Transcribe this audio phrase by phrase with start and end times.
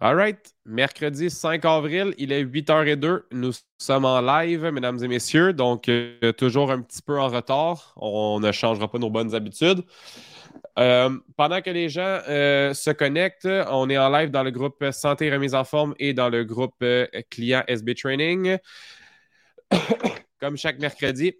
[0.00, 0.52] All right.
[0.66, 3.22] Mercredi 5 avril, il est 8h02.
[3.30, 5.52] Nous sommes en live, mesdames et messieurs.
[5.52, 7.94] Donc, euh, toujours un petit peu en retard.
[7.96, 9.82] On ne changera pas nos bonnes habitudes.
[10.80, 14.84] Euh, pendant que les gens euh, se connectent, on est en live dans le groupe
[14.90, 16.84] Santé Remise en forme et dans le groupe
[17.30, 18.58] Client SB Training.
[20.40, 21.34] Comme chaque mercredi,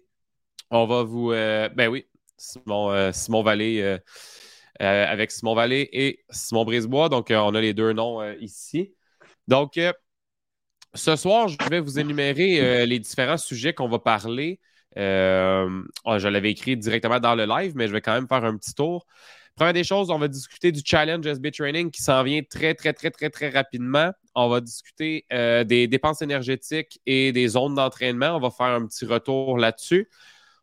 [0.71, 1.31] on va vous.
[1.31, 2.05] ben oui,
[2.37, 3.99] Simon, Simon Vallée
[4.81, 7.07] euh, avec Simon Vallée et Simon Brisebois.
[7.09, 8.93] Donc, euh, on a les deux noms euh, ici.
[9.47, 9.79] Donc,
[10.93, 14.59] ce soir, je vais vous énumérer les différents sujets qu'on va parler.
[14.97, 14.99] Oh,
[16.17, 18.73] je l'avais écrit directement dans le live, mais je vais quand même faire un petit
[18.73, 19.05] tour.
[19.55, 22.91] Première des choses, on va discuter du challenge SB Training qui s'en vient très, très,
[22.93, 24.11] très, très, très rapidement.
[24.33, 28.35] On va discuter des dépenses énergétiques et des zones d'entraînement.
[28.35, 30.09] On va faire un petit retour là-dessus.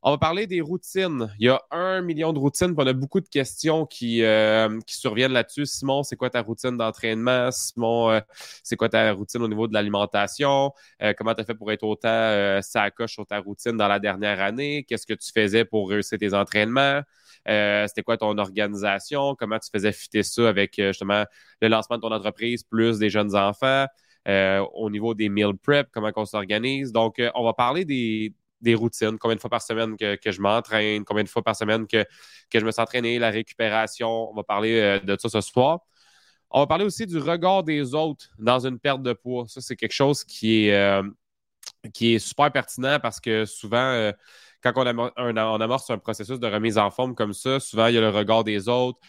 [0.04, 1.32] On va parler des routines.
[1.38, 4.96] Il y a un million de routines, on a beaucoup de questions qui, euh, qui
[4.96, 5.64] surviennent là-dessus.
[5.64, 7.52] Simon, c'est quoi ta routine d'entraînement?
[7.52, 8.20] Simon, euh,
[8.64, 10.72] c'est quoi ta routine au niveau de l'alimentation?
[11.02, 14.40] Euh, comment tu as fait pour être autant sacoche sur ta routine dans la dernière
[14.40, 14.84] année?
[14.88, 17.02] Qu'est-ce que tu faisais pour réussir tes entraînements?
[17.46, 19.36] C'était quoi ton organisation?
[19.36, 21.24] Comment tu faisais fitter ça avec justement
[21.60, 23.86] le lancement de ton entreprise plus des jeunes enfants?
[24.26, 26.92] au niveau des meal prep, comment on s'organise?
[26.92, 28.32] Donc, on va parler des,
[28.62, 31.86] des routines, combien de fois par semaine que, je m'entraîne, combien de fois par semaine
[31.86, 32.04] que,
[32.50, 34.30] que je me suis entraîné, la récupération?
[34.30, 35.80] On va parler euh, de ça ce soir.
[36.50, 39.44] On va parler aussi du regard des autres dans une perte de poids.
[39.48, 41.02] Ça, c'est quelque chose qui est, euh,
[41.92, 44.12] qui est super pertinent parce que souvent, euh,
[44.62, 48.00] quand on, amorce un processus de remise en forme comme ça, souvent, il y a
[48.00, 49.00] le regard des autres.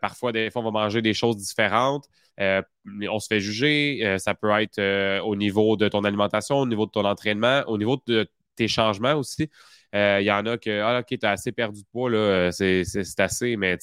[0.00, 2.04] parfois, des fois, on va manger des choses différentes.
[2.38, 4.16] on se fait juger.
[4.18, 8.00] ça peut être au niveau de ton alimentation, au niveau de ton entraînement, au niveau
[8.06, 9.50] de tes changements aussi.
[9.94, 12.50] Euh, il y en a que, ah, OK, tu as assez perdu de poids, là,
[12.52, 12.82] c'est,
[13.18, 13.78] assez, mais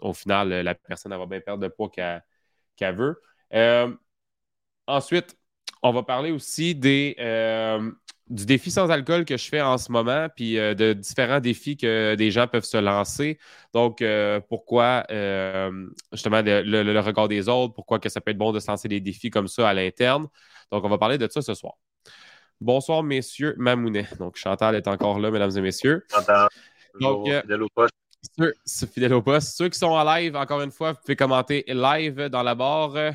[0.00, 3.20] au final, la personne va bien perdre de poids qu'elle, veut.
[3.54, 3.92] Euh,
[4.86, 5.36] ensuite,
[5.82, 7.90] on va parler aussi des, euh,
[8.28, 12.14] du défi sans alcool que je fais en ce moment, puis de différents défis que
[12.16, 13.38] des gens peuvent se lancer.
[13.72, 14.04] Donc,
[14.48, 15.04] pourquoi
[16.12, 18.88] justement le, le, regard des autres, pourquoi que ça peut être bon de se lancer
[18.88, 20.28] des défis comme ça à l'interne.
[20.70, 21.74] Donc, on va parler de ça ce soir.
[22.60, 24.08] Bonsoir, messieurs Mamounet.
[24.18, 26.04] Donc, Chantal est encore là, mesdames et messieurs.
[26.10, 26.48] Chantal.
[27.00, 27.94] Donc, euh, fidèle au poste.
[28.38, 29.56] Ceux, fidèle au poste.
[29.56, 32.96] Ceux qui sont en live, encore une fois, vous pouvez commenter live dans la barre,
[32.96, 33.12] euh,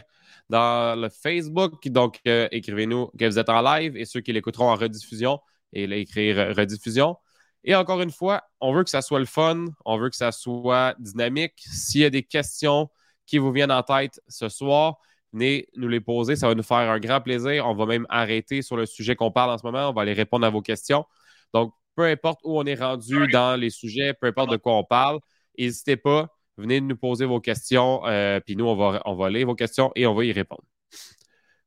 [0.47, 1.87] dans le Facebook.
[1.87, 5.39] Donc, euh, écrivez-nous que vous êtes en live et ceux qui l'écouteront en rediffusion,
[5.73, 7.17] et là, écrire rediffusion.
[7.63, 10.31] Et encore une fois, on veut que ça soit le fun, on veut que ça
[10.31, 11.53] soit dynamique.
[11.57, 12.89] S'il y a des questions
[13.25, 14.97] qui vous viennent en tête ce soir,
[15.33, 16.35] venez nous les poser.
[16.35, 17.67] Ça va nous faire un grand plaisir.
[17.67, 19.89] On va même arrêter sur le sujet qu'on parle en ce moment.
[19.89, 21.05] On va aller répondre à vos questions.
[21.53, 24.83] Donc, peu importe où on est rendu dans les sujets, peu importe de quoi on
[24.83, 25.19] parle,
[25.57, 26.27] n'hésitez pas.
[26.57, 28.05] Venez nous poser vos questions.
[28.05, 30.63] Euh, puis nous, on va, on va lire vos questions et on va y répondre.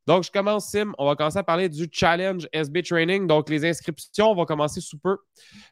[0.06, 0.92] Donc, je commence, Sim.
[0.98, 3.26] On va commencer à parler du challenge SB Training.
[3.26, 5.16] Donc, les inscriptions vont commencer sous peu.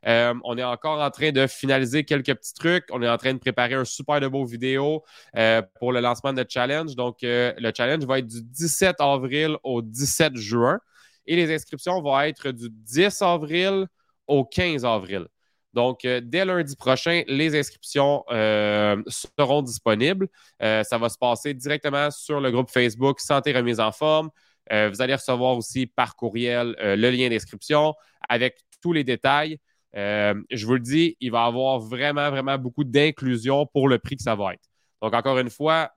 [0.06, 2.84] Euh, on est encore en train de finaliser quelques petits trucs.
[2.90, 5.02] On est en train de préparer un super de beau vidéo
[5.36, 6.96] euh, pour le lancement de challenge.
[6.96, 10.78] Donc, euh, le challenge va être du 17 avril au 17 juin.
[11.26, 13.86] Et les inscriptions vont être du 10 avril
[14.26, 15.26] au 15 avril.
[15.72, 19.02] Donc, euh, dès lundi prochain, les inscriptions euh,
[19.38, 20.28] seront disponibles.
[20.62, 24.30] Euh, ça va se passer directement sur le groupe Facebook Santé Remise en forme.
[24.70, 27.94] vous allez recevoir aussi par courriel le lien d'inscription
[28.28, 29.58] avec tous les détails.
[29.94, 34.16] je vous le dis, il va y avoir vraiment, vraiment beaucoup d'inclusion pour le prix
[34.16, 34.64] que ça va être.
[35.02, 35.90] Donc, encore une fois,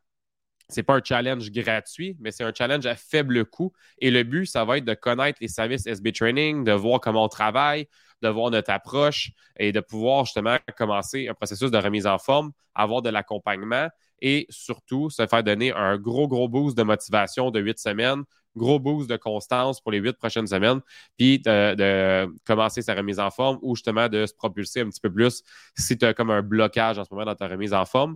[0.69, 3.71] ce n'est pas un challenge gratuit, mais c'est un challenge à faible coût.
[3.99, 7.25] Et le but, ça va être de connaître les services SB Training, de voir comment
[7.25, 7.87] on travaille,
[8.25, 12.51] de voir notre approche et de pouvoir justement commencer un processus de remise en forme,
[12.73, 13.89] avoir de l'accompagnement
[14.21, 18.23] et surtout se faire donner un gros, gros boost de motivation de huit semaines,
[18.55, 20.81] gros boost de constance pour les huit prochaines semaines,
[21.17, 25.11] puis de, commencer sa remise en forme ou justement de se propulser un petit peu
[25.11, 25.43] plus
[25.77, 28.15] si tu as comme un blocage en ce moment dans ta remise en forme.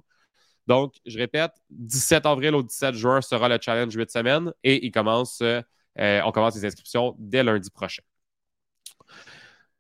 [0.68, 4.92] Donc, je répète, 17 avril au 17 juin sera le challenge 8 semaines et il
[4.92, 5.62] commence, euh,
[5.98, 8.04] on commence les inscriptions dès lundi prochain.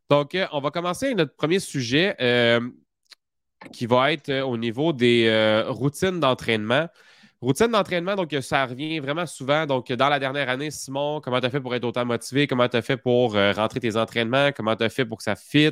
[0.09, 2.59] Donc, euh, on va commencer notre premier sujet euh,
[3.71, 6.87] qui va être euh, au niveau des routines d'entraînement.
[7.41, 9.65] Routine d'entraînement, donc ça revient vraiment souvent.
[9.65, 12.47] Donc, dans la dernière année, Simon, comment tu as fait pour être autant motivé?
[12.47, 14.51] Comment tu as fait pour rentrer tes entraînements?
[14.51, 15.71] Comment tu as fait pour que ça fit?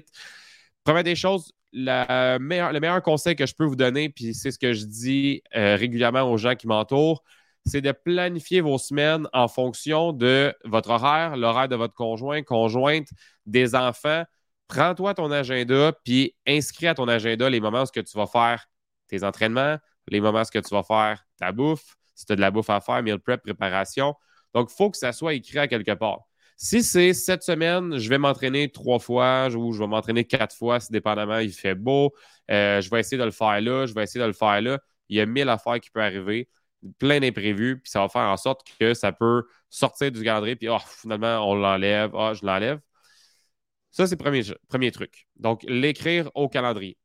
[0.86, 4.72] Première des choses, le meilleur conseil que je peux vous donner, puis c'est ce que
[4.72, 7.22] je dis régulièrement aux gens qui m'entourent,
[7.68, 13.08] c'est de planifier vos semaines en fonction de votre horaire, l'horaire de votre conjoint, conjointe,
[13.46, 14.24] des enfants.
[14.68, 18.66] Prends-toi ton agenda, puis inscris à ton agenda les moments où tu vas faire
[19.08, 19.78] tes entraînements,
[20.08, 22.82] les moments où tu vas faire ta bouffe, si tu as de la bouffe à
[22.82, 24.16] faire, meal prep, préparation.
[24.54, 26.22] Donc, il faut que ça soit écrit à quelque part.
[26.60, 30.80] Si c'est cette semaine, je vais m'entraîner trois fois ou je vais m'entraîner quatre fois,
[30.80, 32.14] si dépendamment il fait beau,
[32.50, 34.80] euh, je vais essayer de le faire là, je vais essayer de le faire là.
[35.08, 36.50] Il y a mille affaires qui peuvent arriver,
[37.00, 40.70] plein d'imprévus, puis ça va faire en sorte que ça peut sortir du calendrier, puis
[40.70, 42.80] oh, finalement, on l'enlève, oh, je l'enlève.
[43.92, 45.28] Ça, c'est le premier, premier truc.
[45.38, 46.98] Donc, l'écrire au calendrier.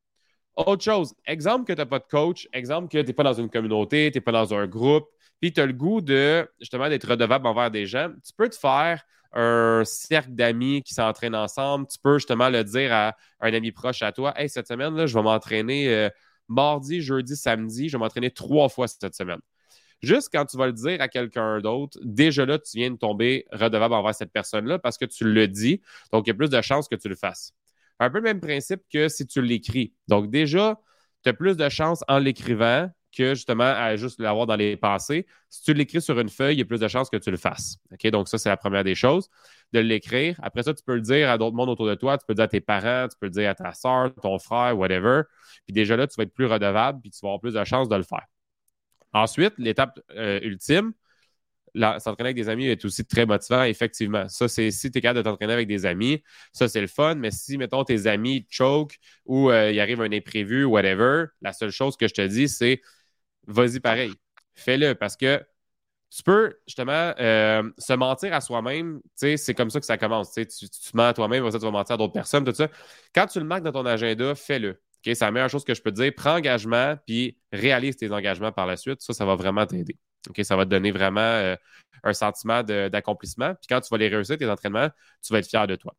[0.56, 3.32] Autre chose, exemple que tu n'as pas de coach, exemple que tu n'es pas dans
[3.32, 5.08] une communauté, tu n'es pas dans un groupe,
[5.40, 8.56] puis tu as le goût de justement d'être redevable envers des gens, tu peux te
[8.56, 9.02] faire
[9.32, 11.86] un cercle d'amis qui s'entraînent ensemble.
[11.86, 15.06] Tu peux justement le dire à un ami proche à toi Hey, cette semaine, là,
[15.06, 16.10] je vais m'entraîner euh,
[16.48, 19.40] mardi, jeudi, samedi, je vais m'entraîner trois fois cette semaine.
[20.02, 23.46] Juste quand tu vas le dire à quelqu'un d'autre, déjà là, tu viens de tomber
[23.52, 25.80] redevable envers cette personne-là parce que tu le dis.
[26.12, 27.52] Donc, il y a plus de chances que tu le fasses.
[28.00, 29.92] Un peu le même principe que si tu l'écris.
[30.08, 30.80] Donc, déjà,
[31.22, 35.26] tu as plus de chances en l'écrivant que justement à juste l'avoir dans les pensées.
[35.48, 37.36] Si tu l'écris sur une feuille, il y a plus de chances que tu le
[37.36, 37.76] fasses.
[37.92, 38.06] OK?
[38.10, 39.28] Donc, ça, c'est la première des choses,
[39.72, 40.36] de l'écrire.
[40.42, 42.18] Après ça, tu peux le dire à d'autres mondes autour de toi.
[42.18, 44.38] Tu peux le dire à tes parents, tu peux le dire à ta soeur, ton
[44.38, 45.22] frère, whatever.
[45.66, 47.88] Puis déjà là, tu vas être plus redevable, puis tu vas avoir plus de chances
[47.88, 48.26] de le faire.
[49.12, 50.92] Ensuite, l'étape euh, ultime,
[51.74, 54.28] s'entraîner avec des amis est aussi très motivant, effectivement.
[54.28, 56.22] Ça, c'est si tu es capable de t'entraîner avec des amis,
[56.52, 57.14] ça, c'est le fun.
[57.14, 61.70] Mais si, mettons, tes amis choke ou euh, il arrive un imprévu, whatever, la seule
[61.70, 62.82] chose que je te dis, c'est
[63.46, 64.12] vas-y pareil.
[64.54, 65.42] Fais-le parce que
[66.10, 69.00] tu peux justement euh, se mentir à soi-même.
[69.14, 70.32] C'est comme ça que ça commence.
[70.32, 72.68] Tu, tu, te mens à toi-même, tu vas mentir à d'autres personnes, tout ça.
[73.14, 74.78] Quand tu le marques dans ton agenda, fais-le.
[75.04, 76.12] C'est la meilleure chose que je peux dire.
[76.16, 79.00] Prends engagement, puis réalise tes engagements par la suite.
[79.00, 79.96] Ça, ça va vraiment t'aider.
[80.42, 81.56] ça va te donner vraiment euh,
[82.04, 83.54] un sentiment d'accomplissement.
[83.54, 84.88] Puis quand tu vas les réussir, tes entraînements,
[85.24, 85.94] tu vas être fier de toi.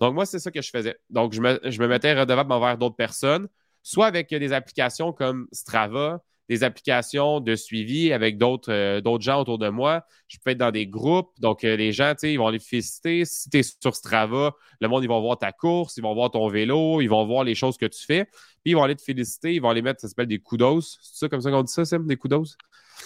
[0.00, 0.96] Donc, moi, c'est ça que je faisais.
[1.10, 3.48] Donc, je me, je me mettais redevable envers d'autres personnes,
[3.82, 9.58] soit avec des applications comme Strava, des applications de suivi avec euh, d'autres gens autour
[9.58, 10.04] de moi.
[10.28, 11.32] Je peux être dans des groupes.
[11.38, 13.24] Donc, euh, les gens, ils vont les féliciter.
[13.24, 16.30] Si tu es sur Strava, le monde, ils vont voir ta course, ils vont voir
[16.30, 18.24] ton vélo, ils vont voir les choses que tu fais.
[18.24, 20.98] Puis, ils vont aller te féliciter, ils vont aller mettre, ça s'appelle des kudos.
[21.00, 22.56] C'est ça comme ça qu'on dit ça, Sim, des kudos?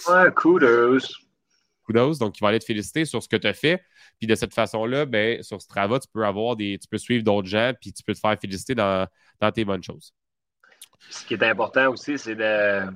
[0.09, 0.99] Ouais, kudos.
[1.85, 2.17] Kudos.
[2.19, 3.81] Donc, ils vont aller te féliciter sur ce que tu as fait.
[4.19, 7.47] Puis, de cette façon-là, ben, sur Strava, tu peux avoir des, tu peux suivre d'autres
[7.47, 9.07] gens, puis tu peux te faire féliciter dans,
[9.39, 10.13] dans tes bonnes choses.
[11.09, 12.87] Ce qui est important aussi, c'est de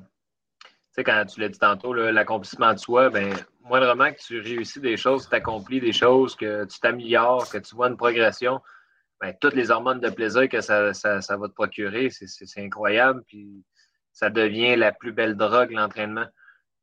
[0.93, 4.97] sais, quand tu l'as dit tantôt, l'accomplissement de soi, ben, moindrement que tu réussis des
[4.97, 8.61] choses, que tu accomplis des choses, que tu t'améliores, que tu vois une progression,
[9.21, 13.23] ben, toutes les hormones de plaisir que ça, va te procurer, c'est incroyable.
[13.27, 13.63] Puis
[14.11, 16.25] ça devient la plus belle drogue, l'entraînement.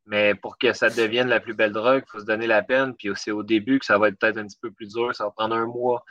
[0.07, 2.95] Mais pour que ça devienne la plus belle drogue, il faut se donner la peine.
[2.95, 5.25] Puis c'est au début que ça va être peut-être un petit peu plus dur, ça
[5.25, 6.03] va prendre un mois.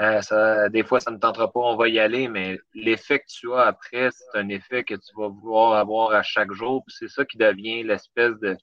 [0.00, 3.52] Euh, des fois, ça ne tentera pas, on va y aller, mais l'effet que tu
[3.52, 6.84] as après, c'est un effet que tu vas vouloir avoir à chaque jour.
[6.88, 8.56] C'est ça qui devient l'espèce de,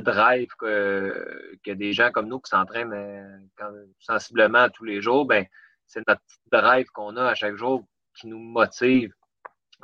[0.00, 5.46] drive que, que, des gens comme nous qui s'entraînent euh, sensiblement tous les jours, ben,
[5.86, 7.86] c'est notre drive qu'on a à chaque jour
[8.18, 9.12] qui nous motive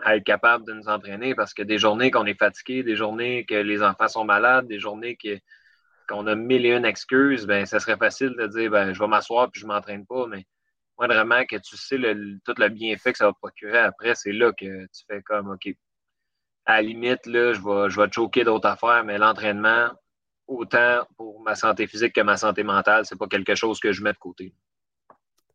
[0.03, 3.45] à être capable de nous entraîner parce que des journées qu'on est fatigué, des journées
[3.45, 5.17] que les enfants sont malades, des journées
[6.09, 9.07] qu'on a mille et une excuses, ben, ça serait facile de dire ben, je vais
[9.07, 10.45] m'asseoir puis je ne m'entraîne pas, mais
[11.07, 11.97] vraiment que tu sais
[12.45, 15.69] tout le bienfait que ça va procurer après, c'est là que tu fais comme, OK,
[16.65, 19.91] à la limite, là, je vais, je te choquer d'autres affaires, mais l'entraînement,
[20.47, 24.03] autant pour ma santé physique que ma santé mentale, c'est pas quelque chose que je
[24.03, 24.55] mets de côté.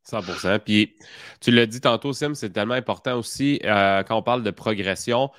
[0.10, 0.96] 100% Puis
[1.42, 5.30] tu l'as dit tantôt, Sim, c'est tellement important aussi euh, quand on parle de progression.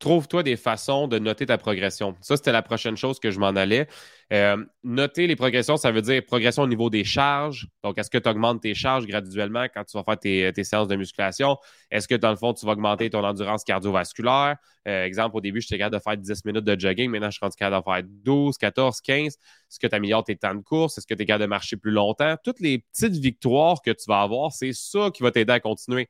[0.00, 2.16] Trouve-toi des façons de noter ta progression.
[2.20, 3.86] Ça, c'était la prochaine chose que je m'en allais.
[4.34, 7.68] Euh, noter les progressions, ça veut dire progression au niveau des charges.
[7.84, 10.18] Donc, est-ce que tu augmentes tes charges graduellement quand tu vas faire
[10.52, 11.56] tes, séances de musculation?
[11.88, 14.56] Est-ce que, dans le fond, tu vas augmenter ton endurance cardiovasculaire?
[14.88, 17.10] Euh, exemple, au début, je j'étais capable de faire 10 minutes de jogging.
[17.10, 19.26] Maintenant, je suis rendu capable de faire 12, 14, 15.
[19.26, 20.98] Est-ce que tu améliores tes temps de course?
[20.98, 22.34] Est-ce que tu es capable de marcher plus longtemps?
[22.42, 26.08] Toutes les petites victoires que tu vas avoir, c'est ça qui va t'aider à continuer.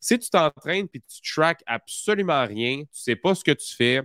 [0.00, 3.74] Si tu t'entraînes et tu track absolument rien, tu ne sais pas ce que tu
[3.74, 4.00] fais,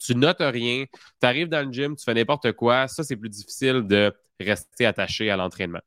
[0.00, 0.84] tu notes rien,
[1.20, 4.86] tu arrives dans le gym, tu fais n'importe quoi, ça, c'est plus difficile de rester
[4.86, 5.80] attaché à l'entraînement.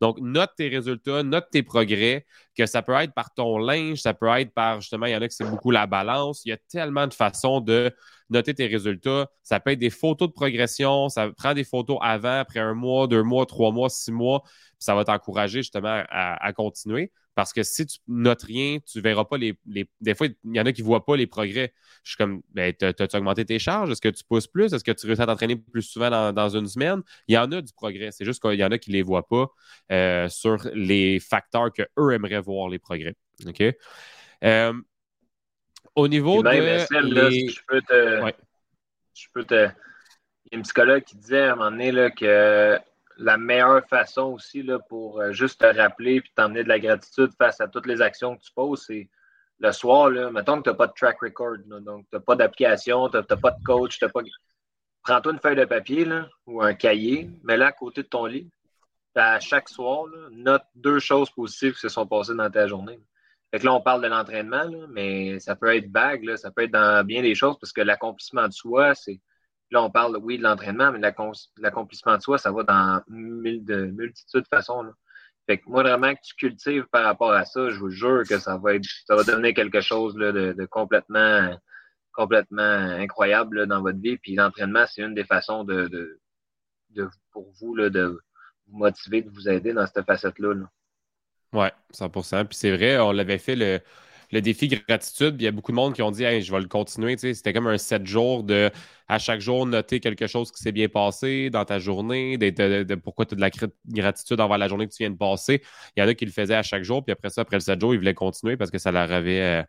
[0.00, 4.14] Donc, note tes résultats, note tes progrès, que ça peut être par ton linge, ça
[4.14, 6.42] peut être par, justement, il y en a qui c'est beaucoup la balance.
[6.44, 7.94] Il y a tellement de façons de
[8.30, 9.28] noter tes résultats.
[9.42, 13.06] Ça peut être des photos de progression, ça prend des photos avant, après un mois,
[13.06, 14.42] deux mois, trois mois, six mois,
[14.78, 17.12] ça va t'encourager justement à continuer.
[17.40, 19.58] Parce que si tu notes rien, tu verras pas les,
[20.00, 21.72] Des fois, il y en a qui ne voient pas les progrès.
[22.02, 23.90] Je suis comme, ben, as-tu augmenté tes charges?
[23.90, 24.72] Est-ce que tu pousses plus?
[24.72, 27.02] Est-ce que tu réussis à t'entraîner plus souvent dans, une semaine?
[27.28, 28.10] Il y en a du progrès.
[28.10, 29.46] C'est juste qu'il y en a qui ne les voient pas
[29.92, 33.14] euh, sur les facteurs qu'eux aimeraient voir les progrès.
[33.46, 33.62] OK?
[34.44, 34.72] Euh,
[35.94, 36.50] au niveau de.
[36.50, 38.32] je peux te.
[39.14, 39.70] Je peux te
[40.52, 42.78] y a un psychologue qui disait à un moment donné là, que
[43.16, 47.30] la meilleure façon aussi là, pour euh, juste te rappeler et t'emmener de la gratitude
[47.36, 49.08] face à toutes les actions que tu poses, c'est
[49.58, 52.34] le soir, là, mettons que tu n'as pas de track record, donc tu n'as pas
[52.34, 54.20] d'application, tu n'as pas de coach, tu pas.
[55.02, 58.50] Prends-toi une feuille de papier là, ou un cahier, mets-la à côté de ton lit.
[59.14, 63.00] À chaque soir, note deux choses positives qui se sont passées dans ta journée.
[63.50, 66.70] Fait que là, on parle de l'entraînement, mais ça peut être vague, ça peut être
[66.70, 69.20] dans bien des choses parce que l'accomplissement de soi, c'est.
[69.72, 73.86] Là, on parle, oui, de l'entraînement, mais l'accomplissement de soi, ça va dans mille de,
[73.86, 74.84] multitudes de façons.
[75.46, 78.38] Fait que moi, vraiment, que tu cultives par rapport à ça, je vous jure que
[78.38, 81.56] ça va être, ça va devenir quelque chose de, complètement,
[82.12, 84.18] complètement incroyable dans votre vie.
[84.18, 85.88] Puis l'entraînement, c'est une des façons de,
[86.90, 88.20] de, pour vous là, de
[88.66, 90.54] vous motiver, de vous aider dans cette facette-là.
[90.54, 90.70] Là.
[91.52, 95.36] Oui, 100% Puis c'est vrai, on l'avait fait le, défi gratitude.
[95.36, 97.16] Puis il y a beaucoup de monde qui ont dit je vais le continuer.
[97.16, 98.70] C'était comme un 7 jours de
[99.08, 103.26] à chaque jour noter quelque chose qui s'est bien passé dans ta journée, de, pourquoi
[103.26, 103.50] tu as de la
[103.88, 105.62] gratitude envers la journée que tu viens de passer.
[105.96, 107.60] Il y en a qui le faisaient à chaque jour, puis après ça, après le
[107.60, 109.62] 7 jours, ils voulaient continuer parce que ça leur avait euh,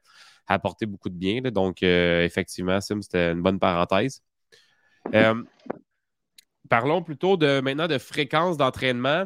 [0.47, 1.41] apporté beaucoup de bien.
[1.41, 4.21] Donc, euh, effectivement, Sim, c'était une bonne parenthèse.
[5.15, 5.43] Euh,
[6.69, 9.25] parlons plutôt de maintenant de fréquence d'entraînement.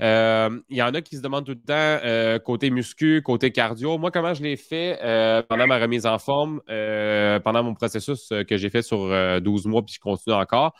[0.00, 1.74] Euh, il y en a qui se demandent tout le temps
[2.04, 3.98] euh, côté muscu, côté cardio.
[3.98, 8.56] Moi, comment je l'ai fait euh, pendant ma remise en forme, pendant mon processus que
[8.56, 9.08] j'ai fait sur
[9.40, 10.74] 12 mois, puis je continue encore.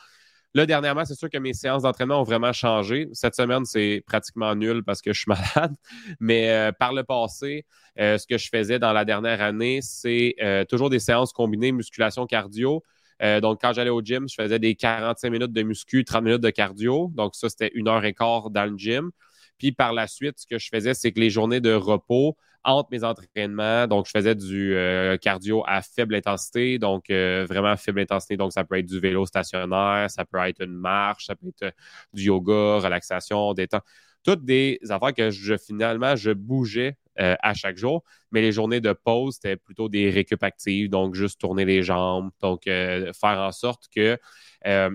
[0.53, 3.09] Là, dernièrement, c'est sûr que mes séances d'entraînement ont vraiment changé.
[3.11, 5.75] Cette semaine, c'est pratiquement nul parce que je suis malade.
[6.19, 7.65] Mais par le passé,
[7.97, 10.35] ce que je faisais dans la dernière année, c'est
[10.69, 12.83] toujours des séances combinées musculation-cardio.
[13.21, 16.41] Euh, donc, quand j'allais au gym, je faisais des 45 minutes de muscu, 30 minutes
[16.41, 17.11] de cardio.
[17.15, 19.11] Donc, ça, c'était une heure et quart dans le gym.
[19.57, 22.89] Puis par la suite, ce que je faisais, c'est que les journées de repos entre
[22.91, 27.99] mes entraînements, donc je faisais du euh, cardio à faible intensité, donc euh, vraiment faible
[27.99, 28.37] intensité.
[28.37, 31.75] Donc, ça peut être du vélo stationnaire, ça peut être une marche, ça peut être
[32.13, 33.83] du yoga, relaxation, détente.
[34.23, 38.03] Toutes des affaires que je finalement, je bougeais euh, à chaque jour.
[38.31, 42.31] Mais les journées de pause, c'était plutôt des récup actives, donc juste tourner les jambes,
[42.41, 44.17] donc euh, faire en sorte que
[44.67, 44.89] euh,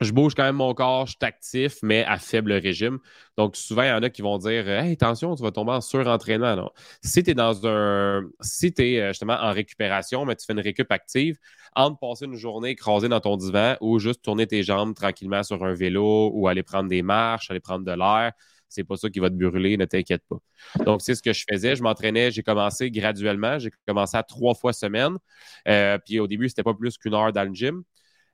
[0.00, 2.98] je bouge quand même mon corps, je suis actif, mais à faible régime.
[3.36, 5.80] Donc, souvent, il y en a qui vont dire Hey, attention, tu vas tomber en
[5.80, 6.56] surentraînement.
[6.56, 6.70] Non.
[7.02, 8.22] Si tu es dans un.
[8.40, 11.38] Si tu es justement en récupération, mais tu fais une récup active,
[11.74, 15.62] entre passer une journée écrasée dans ton divan ou juste tourner tes jambes tranquillement sur
[15.64, 18.32] un vélo ou aller prendre des marches, aller prendre de l'air,
[18.72, 20.38] c'est pas ça qui va te brûler, ne t'inquiète pas.
[20.84, 21.76] Donc, c'est ce que je faisais.
[21.76, 23.58] Je m'entraînais, j'ai commencé graduellement.
[23.58, 25.16] J'ai commencé à trois fois semaine.
[25.68, 27.82] Euh, puis au début, c'était pas plus qu'une heure dans le gym.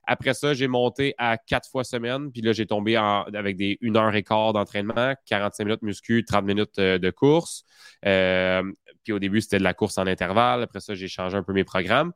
[0.07, 2.31] Après ça, j'ai monté à quatre fois semaine.
[2.31, 6.45] Puis là, j'ai tombé avec des une heure et quart d'entraînement, 45 minutes muscu, 30
[6.45, 7.63] minutes euh, de course.
[8.05, 8.63] Euh,
[9.03, 10.63] puis au début, c'était de la course en intervalle.
[10.63, 12.11] Après ça, j'ai changé un peu mes programmes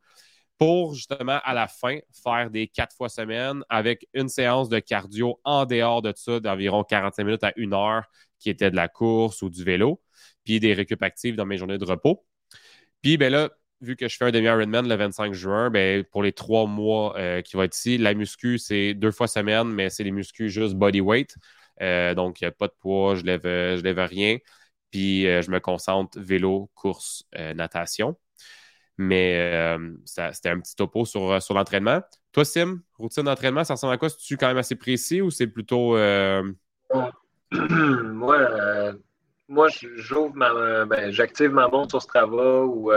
[0.58, 5.40] pour justement à la fin faire des quatre fois semaine avec une séance de cardio
[5.44, 8.04] en dehors de ça d'environ 45 minutes à une heure
[8.40, 10.02] qui était de la course ou du vélo,
[10.44, 12.26] puis des récup actifs dans mes journées de repos.
[13.02, 13.50] Puis ben là,
[13.82, 17.42] vu que je fais un demi-Ironman le 25 juin, ben, pour les trois mois euh,
[17.42, 20.76] qui vont être ici, la muscu, c'est deux fois semaine, mais c'est les muscu juste
[20.76, 21.36] body weight.
[21.82, 24.38] Euh, donc, pas de poids, je lève, je lève rien.
[24.92, 28.18] Puis, euh, je me concentre vélo, course, natation.
[28.98, 32.02] Mais euh, c'était un petit topo sur, euh, sur l'entraînement.
[32.32, 34.10] Toi, Sim, routine d'entraînement, ça ressemble à quoi?
[34.10, 35.98] C'est-tu quand même assez précis ou c'est plutôt.
[35.98, 36.44] Euh,
[37.52, 38.94] moi,
[39.48, 40.86] moi j'ouvre ma.
[40.86, 42.92] Ben, j'active ma montre sur Strava ou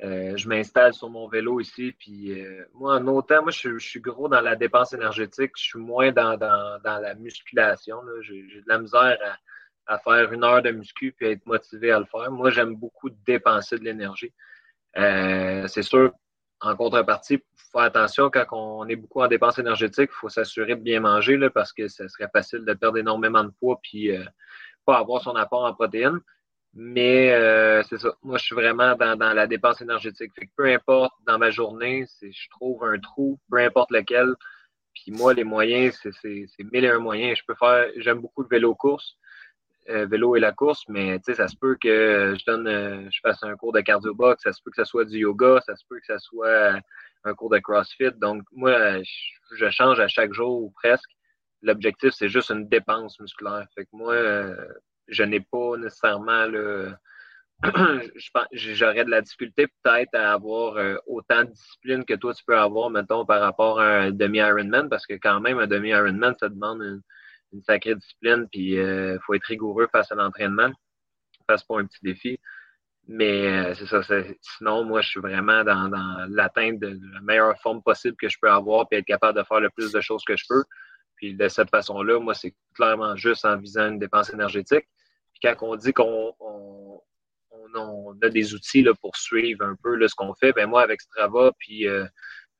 [0.00, 1.94] je m'installe sur mon vélo ici.
[1.96, 2.44] Puis
[2.74, 5.52] moi, en autant, moi, je, suis gros dans la dépense énergétique.
[5.56, 6.36] Je suis moins dans,
[6.84, 8.00] la musculation.
[8.22, 9.18] J'ai de la misère
[9.86, 12.28] à, à, faire une heure de muscu puis être motivé à le faire.
[12.32, 14.32] Moi, j'aime beaucoup dépenser de l'énergie.
[14.96, 16.12] Euh, c'est sûr,
[16.60, 20.28] en contrepartie, il faut faire attention quand on est beaucoup en dépenses énergétiques, il faut
[20.28, 23.78] s'assurer de bien manger là, parce que ce serait facile de perdre énormément de poids
[23.82, 24.24] puis euh,
[24.86, 26.20] pas avoir son apport en protéines.
[26.78, 28.14] Mais euh, c'est ça.
[28.22, 30.32] Moi, je suis vraiment dans, la dépense énergétique.
[30.56, 34.34] Peu importe dans ma journée, je trouve un trou, peu importe lequel.
[34.94, 37.38] Puis moi, les moyens, c'est mille et un moyens.
[37.38, 39.16] Je peux faire, j'aime beaucoup le vélo course.
[39.88, 43.40] Euh, vélo et la course, mais ça se peut que je donne, euh, je fasse
[43.44, 45.84] un cours de cardio box, ça se peut que ce soit du yoga, ça se
[45.88, 46.80] peut que ce soit
[47.22, 48.10] un cours de CrossFit.
[48.16, 51.08] Donc, moi, je, change à chaque jour ou presque.
[51.62, 53.66] L'objectif, c'est juste une dépense musculaire.
[53.76, 54.56] Fait que moi, euh,
[55.06, 56.92] je n'ai pas nécessairement le.
[58.52, 62.90] J'aurais de la difficulté peut-être à avoir autant de discipline que toi tu peux avoir,
[62.90, 67.02] mettons, par rapport à un demi-Ironman, parce que quand même, un demi-Ironman, ça demande une,
[67.52, 70.70] une sacrée discipline, puis il euh, faut être rigoureux face à l'entraînement,
[71.46, 72.38] face pour un petit défi.
[73.08, 74.00] Mais euh, c'est ça.
[74.40, 78.50] Sinon, moi, je suis vraiment dans, l'atteinte de, la meilleure forme possible que je peux
[78.50, 80.64] avoir, puis être capable de faire le plus de choses que je peux.
[81.16, 84.86] Puis de cette façon-là, moi, c'est clairement juste en visant une dépense énergétique.
[85.32, 86.34] Puis quand on dit qu'on
[88.22, 91.52] a des outils là, pour suivre un peu ce qu'on fait, ben moi, avec Strava,
[91.58, 91.86] puis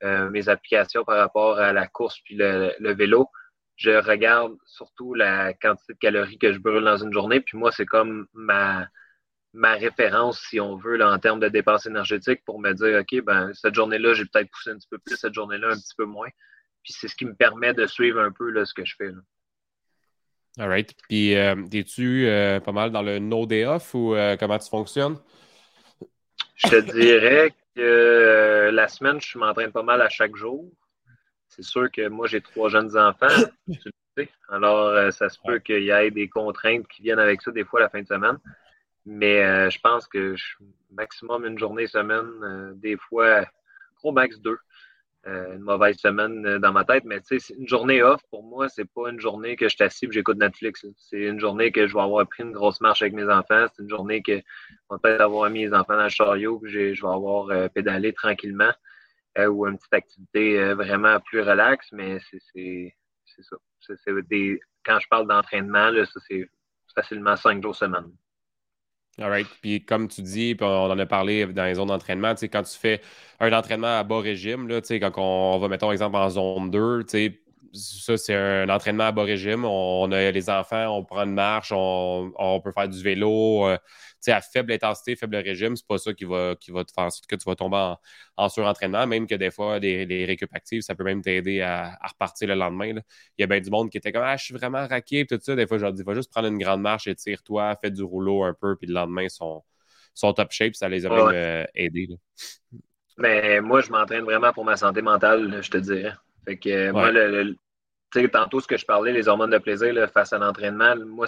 [0.02, 3.30] euh, mes applications par rapport à la course puis le, vélo,
[3.76, 7.40] je regarde surtout la quantité de calories que je brûle dans une journée.
[7.40, 8.87] Puis moi, c'est comme ma,
[9.52, 13.25] ma référence, si on veut, là, en termes de dépenses énergétiques pour me dire, OK,
[13.25, 16.04] ben, cette journée-là, j'ai peut-être poussé un petit peu plus, cette journée-là, un petit peu
[16.04, 16.28] moins.
[16.83, 19.09] Puis c'est ce qui me permet de suivre un peu là, ce que je fais.
[19.09, 19.21] Là.
[20.59, 20.95] All right.
[21.09, 25.18] Puis, euh, es-tu euh, pas mal dans le no day off ou comment tu fonctionnes?
[26.56, 30.71] Je te dirais que euh, la semaine, je m'entraîne pas mal à chaque jour.
[31.56, 33.26] C'est sûr que moi, j'ai trois jeunes enfants,
[33.72, 34.28] tu sais.
[34.48, 37.64] Alors, euh, ça se peut qu'il y ait des contraintes qui viennent avec ça des
[37.64, 38.38] fois la fin de semaine.
[39.04, 40.56] Mais euh, je pense que je,
[40.90, 43.44] maximum une journée semaine, des fois,
[43.96, 44.58] gros max deux.
[45.28, 48.44] Euh, une mauvaise semaine euh, dans ma tête, mais tu sais, une journée off, pour
[48.44, 50.86] moi, c'est pas une journée que je t'assieds et j'écoute Netflix.
[50.96, 53.66] C'est une journée que je vais avoir pris une grosse marche avec mes enfants.
[53.75, 56.94] C'est une journée que je vais peut-être avoir mis les enfants dans le chariot puis
[56.94, 58.70] je vais avoir euh, pédalé tranquillement
[59.44, 62.18] ou une petite activité vraiment plus relaxe, mais
[62.52, 63.56] c'est ça.
[64.28, 66.48] Des, quand je parle d'entraînement, ça, c'est
[66.94, 68.10] facilement cinq jours semaine.
[69.18, 69.46] All right.
[69.62, 73.00] Puis comme tu dis, on en a parlé dans les zones d'entraînement, quand tu fais
[73.40, 77.10] un entraînement à bas régime, là, quand on, va, mettons, exemple, en zone 2, tu
[77.10, 77.40] sais,
[77.76, 79.64] ça, c'est un entraînement à bas régime.
[79.64, 83.66] On, a les enfants, on prend une marche, on, peut faire du vélo.
[83.68, 83.78] Euh,
[84.28, 87.37] à faible intensité, faible régime, c'est pas ça qui va, qui va te faire que
[87.37, 87.95] tu vas tomber
[88.37, 89.06] en, surentraînement.
[89.06, 92.54] Même que des fois, les, les récup actives, ça peut même t'aider à, repartir le
[92.54, 92.88] lendemain.
[92.88, 95.38] Il y a bien du monde qui était comme Ah, je suis vraiment raqué, tout
[95.40, 95.54] ça.
[95.54, 98.42] Des fois, je leur dis, va juste prendre une grande marche, étire-toi, fais du rouleau
[98.45, 99.62] un peu, puis le lendemain, ils sont,
[100.21, 102.09] top shape, ça les a même euh, aidés.
[103.18, 106.12] Mais moi, je m'entraîne vraiment pour ma santé mentale, je te dirais.
[106.45, 107.56] Fait que moi, le,
[108.25, 111.26] tantôt, ce que je parlais, les hormones de plaisir face à l'entraînement, moi,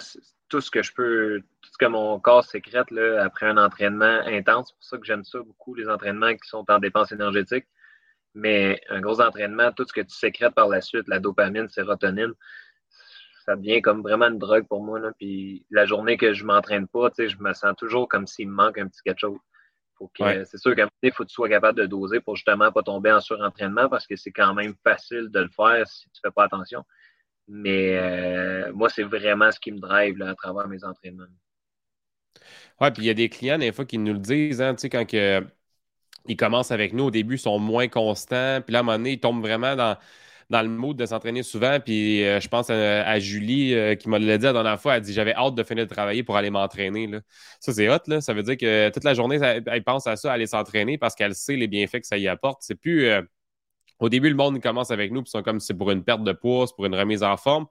[0.49, 2.87] tout ce que je peux, tout ce que mon corps sécrète
[3.19, 4.69] après un entraînement intense.
[4.69, 7.65] C'est pour ça que j'aime ça beaucoup, les entraînements qui sont en dépense énergétique.
[8.35, 12.33] Mais un gros entraînement, tout ce que tu sécrètes par la suite, la dopamine, sérotonine,
[13.45, 14.99] ça devient comme vraiment une drogue pour moi.
[15.17, 18.77] Puis la journée que je m'entraîne pas, je me sens toujours comme s'il me manque
[18.77, 19.39] un petit quelque chose.
[20.45, 22.35] C'est sûr qu'à un moment donné, il faut que tu sois capable de doser pour
[22.35, 26.09] justement pas tomber en surentraînement parce que c'est quand même facile de le faire si
[26.11, 26.83] tu fais pas attention.
[27.47, 31.25] Mais euh, moi, c'est vraiment ce qui me drive là, à travers mes entraînements.
[32.81, 34.81] Oui, puis il y a des clients, des fois, qui nous le disent, hein, tu
[34.81, 35.45] sais, quand que,
[36.27, 38.97] ils commencent avec nous, au début, ils sont moins constants, puis là, à un moment
[38.97, 39.97] donné, ils tombent vraiment dans
[40.49, 41.79] dans le mood de s'entraîner souvent.
[41.79, 44.97] Puis euh, je pense à, Julie euh, qui m'a dit la dernière fois.
[44.97, 47.09] Elle dit J'avais hâte de finir de travailler pour aller m'entraîner.
[47.59, 47.99] Ça, c'est hot.
[48.07, 48.21] Là.
[48.21, 51.35] Ça veut dire que toute la journée, elle, pense à ça, aller s'entraîner parce qu'elle
[51.35, 52.59] sait les bienfaits que ça y apporte.
[52.61, 53.05] C'est plus.
[53.05, 53.21] Euh,
[53.99, 56.31] au début, le monde commence avec nous, puis sont comme c'est pour une perte de
[56.31, 57.65] poids, c'est pour une remise en forme.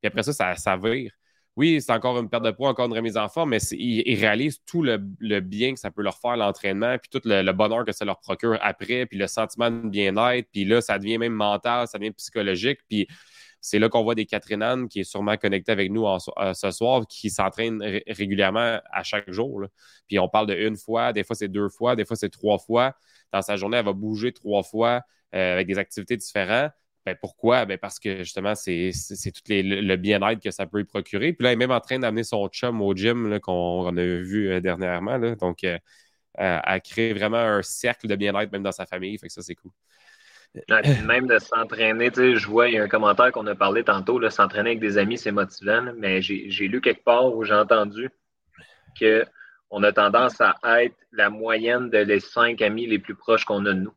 [0.00, 1.12] Puis après ça, ça, ça vire
[1.56, 4.60] oui, c'est encore une perte de poids, encore une remise en forme, mais ils, réalisent
[4.66, 4.98] tout le,
[5.40, 8.58] bien que ça peut leur faire l'entraînement, puis tout le, bonheur que ça leur procure
[8.60, 12.80] après, puis le sentiment de bien-être, puis là, ça devient même mental, ça devient psychologique,
[12.88, 13.08] puis
[13.62, 16.70] c'est là qu'on voit des Catherine Anne qui est sûrement connectée avec nous euh, ce
[16.70, 19.62] soir, qui s'entraîne régulièrement à chaque jour.
[20.06, 22.58] Puis on parle de une fois, des fois c'est deux fois, des fois c'est trois
[22.58, 22.94] fois.
[23.32, 25.00] Dans sa journée, elle va bouger trois fois
[25.34, 26.70] euh, avec des activités différentes.
[27.06, 27.64] Ben, pourquoi?
[27.66, 28.90] Ben parce que justement, c'est
[29.32, 31.32] tout le bien-être que ça peut lui procurer.
[31.32, 34.50] Puis là, elle est même en train d'amener son chum au gym qu'on a vu
[34.50, 35.16] euh, dernièrement.
[35.36, 35.78] Donc, euh,
[36.34, 39.16] elle crée vraiment un cercle de bien-être même dans sa famille.
[39.18, 39.70] Fait que ça, c'est cool.
[41.06, 44.70] même de s'entraîner, je vois, il y a un commentaire qu'on a parlé tantôt, s'entraîner
[44.70, 48.10] avec des amis, c'est motivant, mais j'ai lu quelque part où j'ai entendu
[48.98, 53.64] qu'on a tendance à être la moyenne de les cinq amis les plus proches qu'on
[53.66, 53.94] a de nous.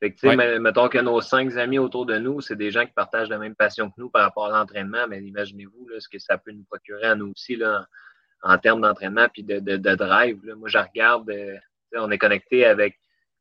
[0.00, 2.84] Fait que, tu sais, mettons que nos cinq amis autour de nous, c'est des gens
[2.84, 6.18] qui partagent la même passion que nous par rapport à l'entraînement, mais imaginez-vous ce que
[6.18, 7.86] ça peut nous procurer à nous aussi là,
[8.42, 10.38] en, termes d'entraînement puis de, de, drive.
[10.56, 11.56] Moi, je regarde, euh,
[11.94, 12.98] on est connecté avec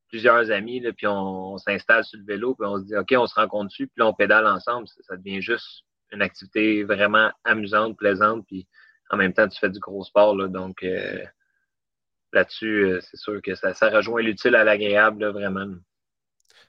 [0.07, 3.27] plusieurs amis, là, puis on, s'installe sur le vélo, puis on se dit, OK, on
[3.27, 4.87] se rencontre dessus, puis là, on pédale ensemble.
[4.87, 8.65] Ça, devient juste une activité vraiment amusante, plaisante, puis
[9.09, 10.35] en même temps, tu fais du gros sport.
[10.37, 11.21] Là, donc, euh,
[12.31, 15.67] là-dessus, euh, c'est sûr que ça, ça rejoint l'utile à l'agréable, vraiment.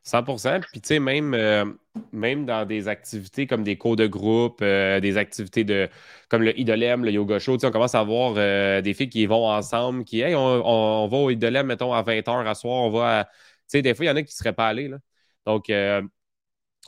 [0.04, 1.64] 100% Puis, tu sais, même, euh,
[2.12, 5.88] même dans des activités comme des cours de groupe, euh, des activités de
[6.28, 9.48] comme le idolem, le yoga show, on commence à voir euh, des filles qui vont
[9.48, 13.24] ensemble, qui, hey, on, va au idolem, mettons, à 20h à soir, on va à.
[13.24, 13.30] Tu
[13.78, 14.88] sais, des fois, il y en a qui ne seraient pas allés.
[14.88, 14.98] Là.
[15.44, 15.70] Donc,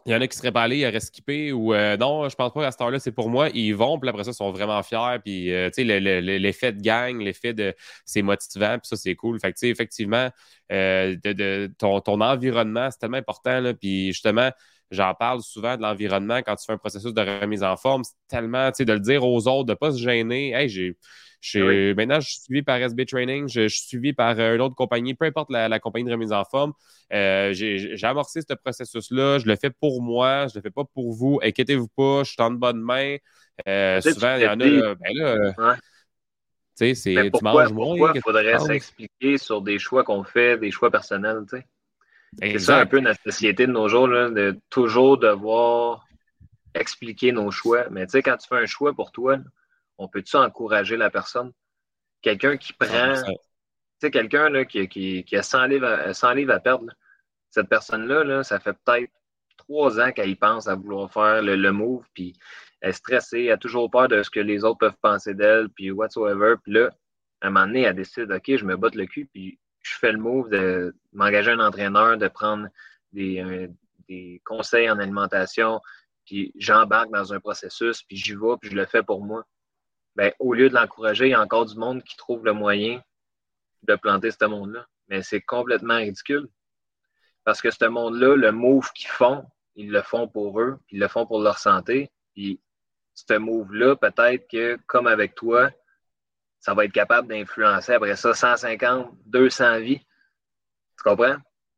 [0.07, 2.37] il y en a qui seraient pas allés, ils auraient skippé ou euh, non, je
[2.37, 3.49] pense pas qu'à ce temps-là, c'est pour moi.
[3.55, 5.19] Ils vont, puis après ça, ils sont vraiment fiers.
[5.25, 7.75] Puis, euh, tu sais, l'effet de gang, l'effet de.
[8.05, 9.41] C'est motivant, puis ça, c'est cool.
[9.41, 10.31] Fait que, tu sais, effectivement,
[10.73, 13.61] euh, de, ton, ton, environnement, c'est tellement important.
[13.61, 14.51] Là, puis, justement,
[14.91, 18.05] j'en parle souvent de l'environnement quand tu fais un processus de remise en forme.
[18.05, 20.53] C'est tellement, tu sais, de le dire aux autres, de pas se gêner.
[20.53, 20.97] Hey, j'ai
[21.41, 24.75] je, Maintenant, je suis suivi par SB Training, je, suis suivi par euh, une autre
[24.75, 26.73] compagnie, peu importe la, compagnie de remise en forme.
[27.13, 31.13] Euh, j'ai amorcé ce processus-là, je le fais pour moi, je le fais pas pour
[31.13, 31.41] vous.
[31.43, 33.17] Inquiétez-vous pas, je suis en bonne main.
[33.67, 35.77] Euh, souvent, il y en a, ben là,
[36.79, 37.87] tu sais, c'est tu manges moins.
[37.89, 41.67] Pourquoi il faudrait s'expliquer sur des choix qu'on fait, des choix personnels, tu sais?
[42.41, 46.07] C'est ça un peu notre société de nos jours, là, de toujours devoir
[46.75, 47.87] expliquer nos choix.
[47.91, 49.39] Mais tu sais, quand tu fais un choix pour toi,
[49.99, 51.53] on peut-tu encourager la personne?
[52.23, 53.33] Quelqu'un qui prend, tu
[54.01, 56.93] sais, quelqu'un qui, qui, qui, a 100 livres à, livres à perdre,
[57.51, 59.11] cette personne-là, là, ça fait peut-être
[59.57, 62.39] trois ans qu'elle y pense à vouloir faire le, move, puis
[62.81, 65.69] elle est stressée, elle a toujours peur de ce que les autres peuvent penser d'elle,
[65.69, 66.55] puis whatsoever.
[66.63, 66.91] Puis là,
[67.41, 70.13] à un moment donné, elle décide, OK, je me botte le cul, puis je fais
[70.13, 72.69] le move de m'engager un entraîneur, de prendre
[73.13, 73.69] des,
[74.09, 75.81] des conseils en alimentation,
[76.25, 79.45] puis j'embarque dans un processus, puis j'y vais, puis je le fais pour moi
[80.19, 83.01] ben, au lieu de l'encourager, il y a encore du monde qui trouve le moyen
[83.85, 84.85] de planter ce monde-là.
[85.07, 86.49] Mais c'est complètement ridicule.
[87.45, 91.07] Parce que ce monde-là, le move qu'ils font, ils le font pour eux, ils le
[91.07, 92.11] font pour leur santé.
[92.35, 92.61] Puis
[93.15, 95.71] ce move-là, peut-être que, comme avec toi,
[96.59, 100.01] ça va être capable d'influencer après ça 150, 200 vies.
[100.01, 101.37] Tu comprends?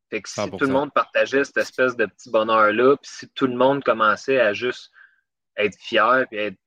[0.09, 3.45] Fait que si tout le monde partageait cette espèce de petit bonheur-là, puis si tout
[3.45, 4.91] le monde commençait à juste
[5.57, 6.57] être fier puis être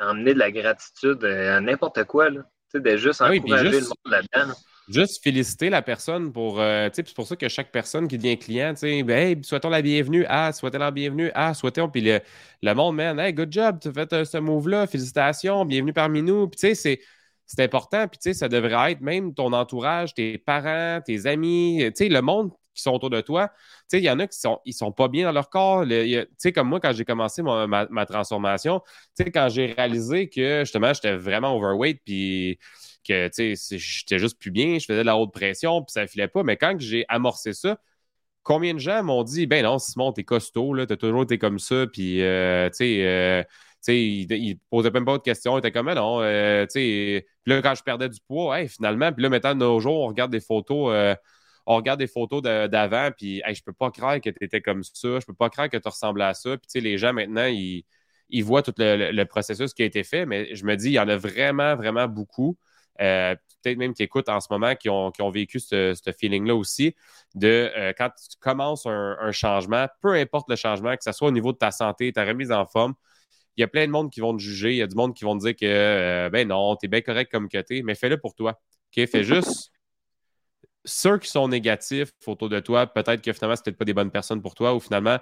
[0.00, 2.30] emmener de la gratitude euh, à n'importe quoi.
[2.30, 2.42] Là.
[2.70, 4.52] Tu sais, de juste ah encourager le monde là-dedans.
[4.88, 6.60] Juste féliciter la personne pour.
[6.60, 9.68] Euh, c'est pour ça que chaque personne qui devient client, tu sais, ben, hey, souhaitons
[9.68, 10.24] la bienvenue.
[10.28, 11.30] Ah, souhaitons la bienvenue.
[11.34, 11.88] Ah, souhaitons.
[11.88, 12.20] Puis le,
[12.62, 14.86] le monde, man, hey, good job, tu as fait euh, ce move-là.
[14.86, 16.48] Félicitations, bienvenue parmi nous.
[16.48, 17.00] Puis tu sais, c'est
[17.46, 18.06] c'est important.
[18.06, 22.08] Puis, tu sais, ça devrait être même ton entourage, tes parents, tes amis, tu sais,
[22.08, 23.48] le monde qui sont autour de toi.
[23.48, 23.54] Tu
[23.88, 25.84] sais, il y en a qui sont, ils sont pas bien dans leur corps.
[25.86, 28.80] Tu sais, comme moi, quand j'ai commencé ma, transformation,
[29.16, 32.58] tu sais, quand j'ai réalisé que, justement, j'étais vraiment overweight, puis
[33.06, 36.06] que, tu sais, j'étais juste plus bien, je faisais de la haute pression, puis ça
[36.06, 36.42] filait pas.
[36.42, 37.78] Mais quand j'ai amorcé ça,
[38.42, 41.58] combien de gens m'ont dit, ben non, Simon, t'es costaud, là, t'as toujours été comme
[41.58, 43.42] ça, puis, euh, tu sais, euh,
[44.92, 45.56] même pas de questions.
[45.56, 46.66] Il était comme, non, euh.
[46.72, 50.30] Puis là, quand je perdais du poids, finalement, puis là, maintenant, nos jours, on regarde
[50.30, 50.92] des photos.
[50.92, 51.14] Euh,
[51.66, 54.82] on regarde des photos d'avant, puis hey, je peux pas croire que tu étais comme
[54.82, 56.50] ça, je peux pas croire que tu ressemblais à ça.
[56.56, 57.84] Puis tu sais, les gens maintenant, ils,
[58.42, 61.08] voient tout le, processus qui a été fait, mais je me dis, il y en
[61.08, 62.56] a vraiment, vraiment beaucoup.
[63.00, 66.94] Euh, peut-être même qui écoutent en ce moment, qui ont, vécu ce, feeling-là aussi,
[67.34, 71.32] de quand tu commences un, un, changement, peu importe le changement, que ce soit au
[71.32, 72.94] niveau de ta santé, ta remise en forme,
[73.56, 74.70] il y a plein de monde qui vont te juger.
[74.72, 77.00] Il y a du monde qui vont te dire que, euh, ben non, t'es bien
[77.02, 78.60] correct comme que t'es, mais fais-le pour toi.
[78.92, 79.70] Fais juste
[80.84, 84.10] ceux qui sont négatifs autour de toi, peut-être que finalement, c'est peut-être pas des bonnes
[84.10, 85.18] personnes pour toi ou finalement,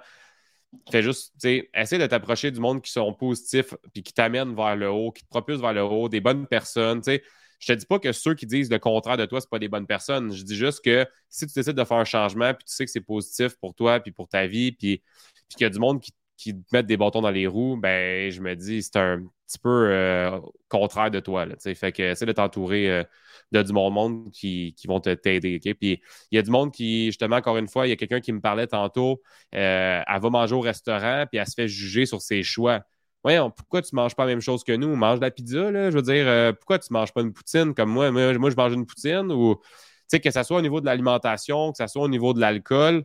[0.91, 1.33] fais juste,
[1.73, 5.23] essaie de t'approcher du monde qui sont positifs puis qui t'amènent vers le haut, qui
[5.23, 7.23] te propulsent vers le haut, des bonnes personnes, tu sais.
[7.59, 9.67] Je te dis pas que ceux qui disent le contraire de toi, c'est pas des
[9.67, 10.31] bonnes personnes.
[10.31, 12.91] Je dis juste que si tu décides de faire un changement puis tu sais que
[12.91, 15.03] c'est positif pour toi puis pour ta vie puis,
[15.49, 17.75] puis qu'il y a du monde qui qui te mettent des bâtons dans les roues,
[17.77, 21.45] ben je me dis c'est un petit peu euh, contraire de toi.
[21.45, 23.03] Là, fait que essaie de t'entourer euh,
[23.51, 25.59] de du bon monde qui, vont t'aider.
[25.59, 28.19] Puis il y a du monde qui, justement, encore une fois, il y a quelqu'un
[28.19, 29.21] qui me parlait tantôt,
[29.55, 32.81] euh, elle va manger au restaurant, puis elle se fait juger sur ses choix.
[33.23, 34.95] Voyons, pourquoi tu manges pas la même chose que nous?
[34.95, 35.89] Mange de la pizza, là?
[35.89, 38.11] Je veux dire, pourquoi tu manges pas une poutine comme moi?
[38.11, 39.61] Moi, moi je mange une poutine ou, tu
[40.07, 43.03] sais, que ce soit au niveau de l'alimentation, que ce soit au niveau de l'alcool,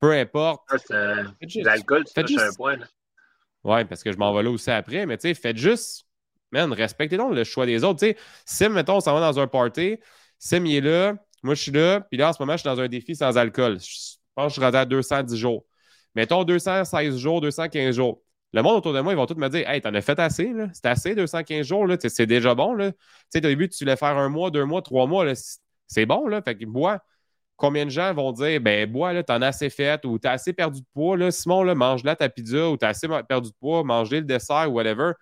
[0.00, 0.60] peu importe.
[1.54, 2.76] L'alcool, tu touches un point.
[3.64, 6.06] Oui, parce que je m'en vais là aussi après, mais tu sais, faites juste,
[6.52, 8.00] man, respectez donc le choix des autres.
[8.00, 9.98] Tu sais, Sim, mettons, on s'en va dans un party,
[10.38, 12.68] Sim, il est là, moi, je suis là, puis là, en ce moment, je suis
[12.68, 13.78] dans un défi sans alcool.
[13.80, 15.64] Je pense que je suis rendu à 210 jours.
[16.14, 18.22] Mettons 216 jours, 215 jours.
[18.52, 20.52] Le monde autour de moi, ils vont tous me dire Hey, t'en as fait assez,
[20.52, 20.68] là?
[20.72, 21.96] C'est assez, 215 jours, là?
[22.00, 22.92] C'est déjà bon, là.
[22.92, 22.98] Tu
[23.30, 25.32] sais, au début, tu voulais faire un mois, deux mois, trois mois, là.
[25.86, 26.40] C'est bon, là.
[26.42, 27.00] Fait que bois
[27.56, 30.52] combien de gens vont dire ben bois là, t'en as assez fait ou t'as assez
[30.52, 33.56] perdu de poids, là, Simon, là, mange là ta pizza ou t'as assez perdu de
[33.60, 35.12] poids, mange le dessert ou whatever.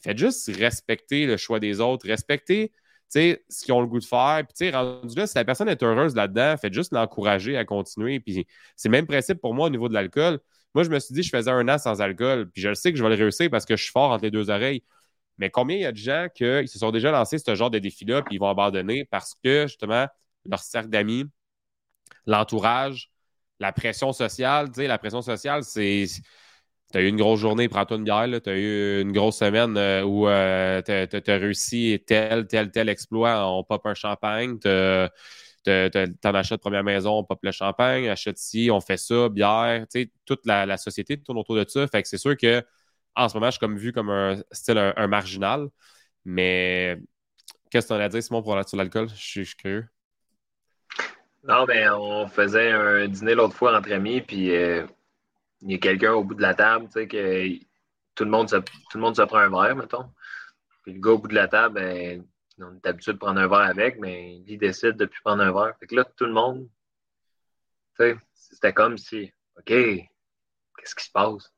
[0.00, 2.72] Faites juste respecter le choix des autres, respecter
[3.08, 4.42] ce qu'ils ont le goût de faire.
[4.46, 8.20] Puis, rendu là, si la personne est heureuse là-dedans, faites juste l'encourager à continuer.
[8.20, 10.40] Puis, c'est le même principe pour moi au niveau de l'alcool.
[10.74, 12.50] Moi, je me suis dit, je faisais un an sans alcool.
[12.50, 14.30] Puis, je sais que je vais le réussir parce que je suis fort entre les
[14.30, 14.82] deux oreilles.
[15.38, 17.78] Mais combien il y a de gens qui se sont déjà lancés ce genre de
[17.78, 20.06] défi-là, puis ils vont abandonner parce que, justement,
[20.46, 21.26] leur cercle d'amis,
[22.26, 23.10] l'entourage,
[23.60, 26.06] la pression sociale, la pression sociale, c'est.
[26.92, 28.28] Tu as eu une grosse journée, prends-toi une bière.
[28.42, 32.88] Tu as eu une grosse semaine euh, où euh, tu as, réussi tel, tel, tel
[32.90, 33.46] exploit.
[33.48, 34.58] On pop un champagne.
[34.58, 39.86] T'en achètes première maison, on pop le champagne, achète ci, on fait ça, bière.
[39.90, 41.86] Tu sais, toute la, société tourne autour de ça.
[41.86, 42.62] Fait que c'est sûr que
[43.16, 45.68] en ce moment, je suis comme vu comme un style un, marginal.
[46.24, 46.98] Mais
[47.70, 49.08] qu'est-ce que tu en as à dire, Simon, pour, sur l'alcool?
[49.10, 49.88] Je suis curieux.
[51.44, 54.86] Non, ben, on faisait un dîner l'autre fois entre amis, puis euh,
[55.60, 57.58] il y a quelqu'un au bout de la table, tu sais, que
[58.14, 60.12] tout le, monde se, tout le monde se prend un verre, mettons.
[60.84, 62.24] Puis le gars au bout de la table, ben,
[62.58, 65.52] on est habitué de prendre un verre avec, mais il décide de plus prendre un
[65.52, 65.76] verre.
[65.80, 66.68] Fait que là, tout le monde,
[67.96, 71.52] tu sais, c'était comme si, OK, qu'est-ce qui se passe?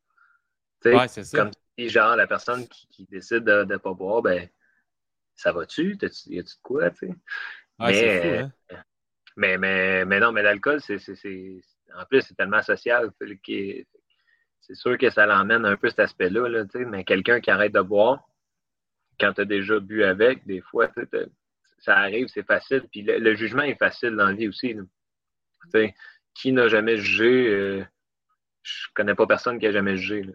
[0.84, 1.38] Ouais, c'est ça.
[1.38, 4.48] Comme si, genre, la personne qui, décide de ne pas boire, ben,
[5.34, 5.98] ça va-tu?
[6.00, 6.04] Y
[6.38, 7.14] a-tu de quoi, tu sais?
[7.78, 8.84] mais, fou, hein?
[9.36, 10.98] Mais, mais, mais non, mais l'alcool, c'est,
[11.96, 13.10] en plus, c'est tellement social.
[14.60, 17.80] C'est sûr que ça l'emmène un peu cet aspect-là, là, mais quelqu'un qui arrête de
[17.80, 18.26] boire,
[19.18, 20.90] quand tu as déjà bu avec, des fois,
[21.78, 22.84] ça arrive, c'est facile.
[22.90, 24.76] Puis le, jugement est facile dans la vie aussi.
[26.34, 27.48] Qui n'a jamais jugé?
[27.48, 27.84] Euh,
[28.62, 30.26] je connais pas personne qui a jamais jugé.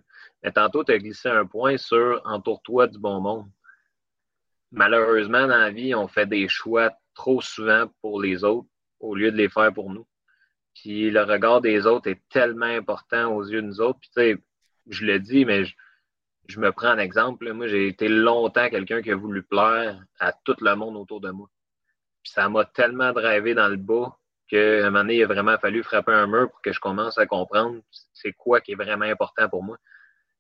[0.44, 3.50] Mais tantôt, tu as glissé un point sur entoure-toi du bon monde.
[4.72, 9.32] Malheureusement, dans la vie, on fait des choix trop souvent pour les autres au lieu
[9.32, 10.08] de les faire pour nous.
[10.76, 14.00] Puis le regard des autres est tellement important aux yeux de nous autres.
[14.00, 14.38] Puis tu sais,
[14.90, 15.66] je le dis, mais
[16.48, 17.52] je, me prends un exemple.
[17.54, 21.32] Moi, j'ai été longtemps quelqu'un qui a voulu plaire à tout le monde autour de
[21.32, 21.48] moi.
[22.24, 25.58] Puis ça m'a tellement drivé dans le bas qu'à un moment donné, il a vraiment
[25.58, 27.82] fallu frapper un mur pour que je commence à comprendre
[28.14, 29.78] c'est quoi qui est vraiment important pour moi.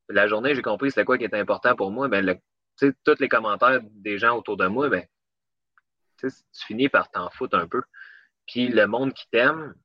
[0.10, 2.08] La journée, j'ai compris c'est quoi qui est important pour moi.
[2.08, 2.40] Ben,
[2.80, 5.06] sais, tous les commentaires des gens autour de moi, ben,
[6.18, 6.30] tu
[6.66, 7.82] finis par t'en foutre un peu.
[8.50, 9.76] Puis le monde qui t'aime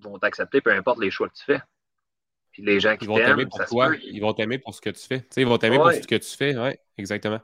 [0.00, 1.60] vont t'accepter peu importe les choix que tu fais.
[2.52, 5.26] Puis les gens qui t'aiment, pour toi, ils vont t'aimer pour ce que tu fais.
[5.36, 7.40] ils vont t'aimer pour ce que tu fais, oui, exactement.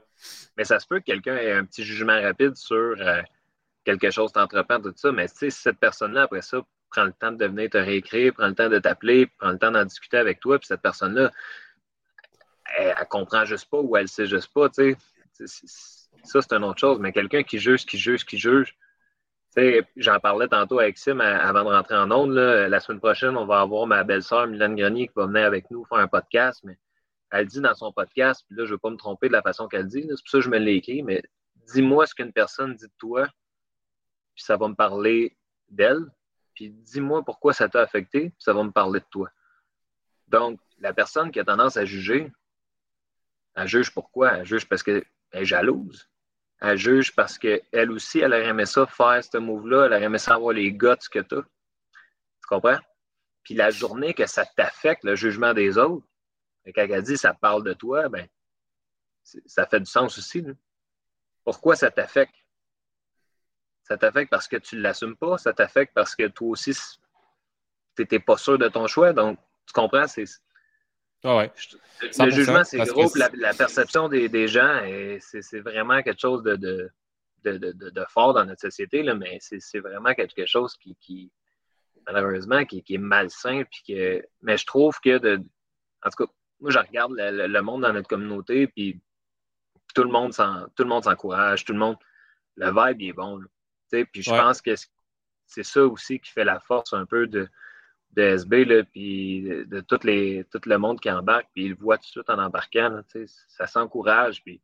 [0.55, 3.21] Mais ça se peut que quelqu'un ait un petit jugement rapide sur euh,
[3.83, 5.11] quelque chose t'entreprend, tout ça.
[5.11, 8.55] Mais si cette personne-là, après ça, prend le temps de venir te réécrire, prend le
[8.55, 11.31] temps de t'appeler, prend le temps d'en discuter avec toi, puis cette personne-là,
[12.77, 14.95] elle, elle, comprend juste pas ou elle sait juste pas, tu
[15.33, 15.47] sais.
[16.23, 16.99] Ça, c'est une autre chose.
[16.99, 18.77] Mais quelqu'un qui juge, qui juge, qui juge,
[19.97, 22.33] J'en parlais tantôt avec Sim avant de rentrer en ondes.
[22.33, 25.83] La semaine prochaine, on va avoir ma belle-sœur, Mylène Grenier, qui va venir avec nous
[25.85, 26.61] faire un podcast.
[26.63, 26.77] Mais
[27.31, 29.41] elle dit dans son podcast, puis là, je ne veux pas me tromper de la
[29.41, 31.21] façon qu'elle dit, c'est pour ça que je me l'ai écrit, mais
[31.73, 33.27] dis-moi ce qu'une personne dit de toi,
[34.35, 35.37] puis ça va me parler
[35.69, 36.05] d'elle.
[36.53, 39.29] Puis dis-moi pourquoi ça t'a affecté, puis ça va me parler de toi.
[40.27, 42.31] Donc, la personne qui a tendance à juger,
[43.55, 44.37] elle juge pourquoi?
[44.37, 46.09] Elle juge parce qu'elle est jalouse
[46.61, 50.17] elle juge parce qu'elle aussi, elle aurait aimé ça faire ce move-là, elle aurait aimé
[50.19, 51.41] ça avoir les guts que tu as.
[51.41, 52.79] Tu comprends?
[53.43, 56.05] Puis la journée que ça t'affecte, le jugement des autres,
[56.75, 58.27] quand elle dit ça parle de toi, ben,
[59.23, 60.45] ça fait du sens aussi.
[61.43, 62.35] Pourquoi ça t'affecte?
[63.83, 68.01] Ça t'affecte parce que tu ne l'assumes pas, ça t'affecte parce que toi aussi, tu
[68.03, 69.13] n'étais pas sûr de ton choix.
[69.13, 70.07] Donc, tu comprends?
[70.07, 70.25] C'est,
[71.23, 73.11] ah le jugement, c'est gros.
[73.15, 74.81] La, perception des, gens,
[75.19, 76.55] c'est vraiment quelque chose de,
[77.43, 81.31] de, fort dans notre société, là, mais c'est vraiment quelque chose qui,
[82.05, 83.63] malheureusement, qui, est malsain.
[83.69, 85.41] Puis que, mais je trouve que, de,
[86.03, 88.99] en tout cas, moi, je regarde le, monde dans notre communauté, puis
[89.93, 91.97] tout le monde s'encourage, tout le monde,
[92.55, 93.41] le vibe est bon.
[93.89, 94.71] puis je pense que
[95.45, 97.47] c'est ça aussi qui fait la force un peu de,
[98.13, 101.77] de SB, là, puis de, tout, les, tout le monde qui embarque, puis il le
[101.79, 103.01] voit tout de suite en embarquant.
[103.47, 104.61] ça s'encourage, puis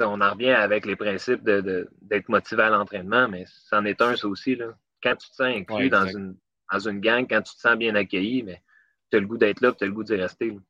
[0.00, 4.26] on en revient avec les principes d'être motivé à l'entraînement, mais c'en est un, ça
[4.26, 4.56] aussi.
[4.56, 4.74] Là.
[5.02, 6.36] Quand tu te sens inclus dans, une,
[6.72, 8.62] dans une gang, quand tu te sens bien accueilli, mais
[9.10, 10.50] tu as le goût d'être là, tu as le goût d'y rester.
[10.50, 10.60] Oui,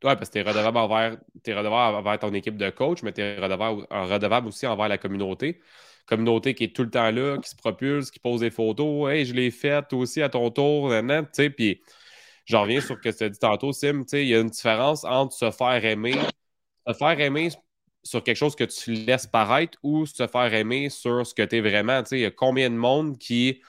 [0.00, 3.22] parce que tu es redevable envers, es redevable envers ton équipe de coach, mais tu
[3.22, 5.60] es redevable, redevable aussi envers la communauté
[6.06, 9.10] communauté qui est tout le temps là, qui se propulse, qui pose des photos.
[9.10, 10.92] Hey, je l'ai faite aussi à ton tour.
[11.32, 11.82] Sais, puis
[12.46, 14.04] j'en reviens sur ce que tu as dit tantôt, Sim.
[14.12, 16.16] Il y a une différence entre se faire aimer,
[16.86, 17.50] se faire aimer
[18.02, 21.56] sur quelque chose que tu laisses paraître ou se faire aimer sur ce que tu
[21.56, 22.02] es vraiment.
[22.12, 23.60] Il y a combien de monde qui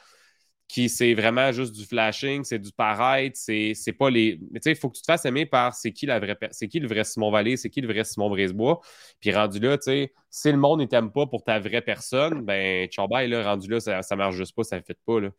[0.68, 4.40] qui c'est vraiment juste du flashing, c'est du paraître, c'est pas les.
[4.52, 6.38] Mais tu sais, il faut que tu te fasses aimer par c'est qui la vraie
[6.52, 8.82] c'est qui le vrai Simon Vallée, c'est qui le vrai Simon Brisebois.
[9.22, 12.42] Puis rendu là, tu sais, si le monde ne t'aime pas pour ta vraie personne,
[12.44, 15.22] ben tchambay, là, rendu là, ça, ça marche juste pas, ça ne fait pas.
[15.22, 15.30] Là.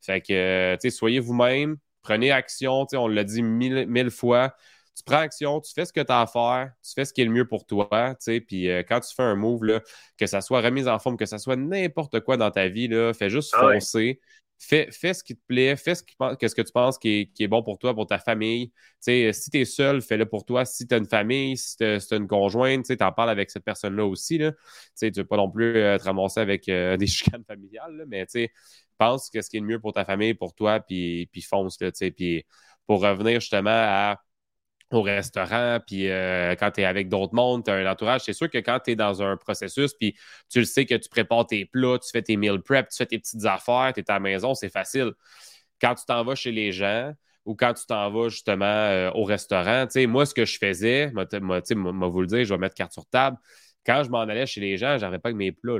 [0.00, 3.86] Fait que, euh, tu sais, soyez vous-même, prenez action, tu sais, on l'a dit mille,
[3.86, 4.54] mille fois
[4.98, 7.20] tu prends action, tu fais ce que tu as à faire, tu fais ce qui
[7.20, 9.80] est le mieux pour toi, tu sais, puis euh, quand tu fais un move, là,
[10.16, 13.14] que ça soit remise en forme, que ça soit n'importe quoi dans ta vie, là,
[13.14, 14.20] fais juste ah foncer,
[14.58, 17.62] fais, fais ce qui te plaît, fais ce, ce que tu penses qui est, bon
[17.62, 18.72] pour toi, pour ta famille.
[19.00, 20.64] sais, si tu es seul, fais-le pour toi.
[20.64, 23.64] Si tu as une famille, si tu as, une conjointe, tu en parles avec cette
[23.64, 24.38] personne-là aussi.
[24.38, 24.52] Là.
[24.98, 28.26] Tu ne veux pas non plus euh, te ramasser avec euh, des chicanes familiales, mais
[28.98, 31.80] pense que ce qui est le mieux pour ta famille, pour toi, puis, puis fonce.
[31.80, 32.44] Là, puis
[32.86, 34.20] pour revenir justement à
[34.90, 38.22] au restaurant, puis euh, quand tu es avec d'autres mondes, tu as un entourage.
[38.22, 40.16] C'est sûr que quand tu es dans un processus, puis
[40.48, 43.06] tu le sais que tu prépares tes plats, tu fais tes meal prep, tu fais
[43.06, 45.12] tes petites affaires, tu es à la maison, c'est facile.
[45.80, 47.12] Quand tu t'en vas chez les gens
[47.44, 50.58] ou quand tu t'en vas justement euh, au restaurant, tu sais, moi, ce que je
[50.58, 51.26] faisais, moi,
[52.08, 53.36] vous le dire, je vais mettre carte sur table.
[53.86, 55.78] Quand je m'en allais chez les gens, j'arrivais pas avec mes plats.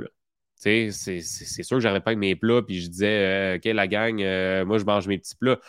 [0.55, 4.15] C'est sûr que j'arrivais pas avec mes plats, puis je disais, euh, OK, la gang,
[4.65, 5.59] moi, je mange mes petits plats.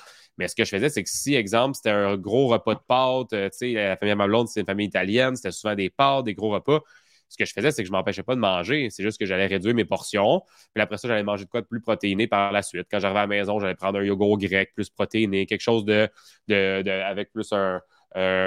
[0.40, 3.35] Mais ce que je faisais, c'est que si, exemple, c'était un gros repas de pâtes,
[3.35, 6.33] euh, tu sais, la famille Mablonde, c'est une famille italienne, c'était souvent des pâtes, des
[6.33, 6.81] gros repas.
[7.29, 8.88] Ce que je faisais, c'est que je ne m'empêchais pas de manger.
[8.88, 10.40] C'est juste que j'allais réduire mes portions.
[10.74, 12.87] Puis après ça, j'allais manger de quoi de plus protéiné par la suite.
[12.90, 16.09] Quand j'arrivais à la maison, j'allais prendre un yogourt grec plus protéiné, quelque chose de,
[16.48, 17.83] avec plus un,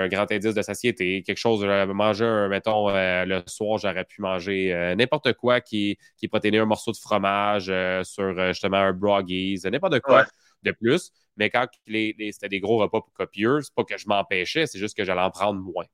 [0.08, 4.73] grand indice de satiété, quelque chose, j'allais manger, mettons, euh, le soir, j'aurais pu manger
[4.73, 7.71] euh, n'importe quoi qui, qui protéiné, un morceau de fromage
[8.03, 10.25] sur justement un broggies, n'importe quoi
[10.63, 11.12] de plus.
[11.38, 15.04] Mais quand c'était des gros repas copieux, c'est pas que je m'empêchais, c'est juste que
[15.04, 15.86] j'allais en prendre moins.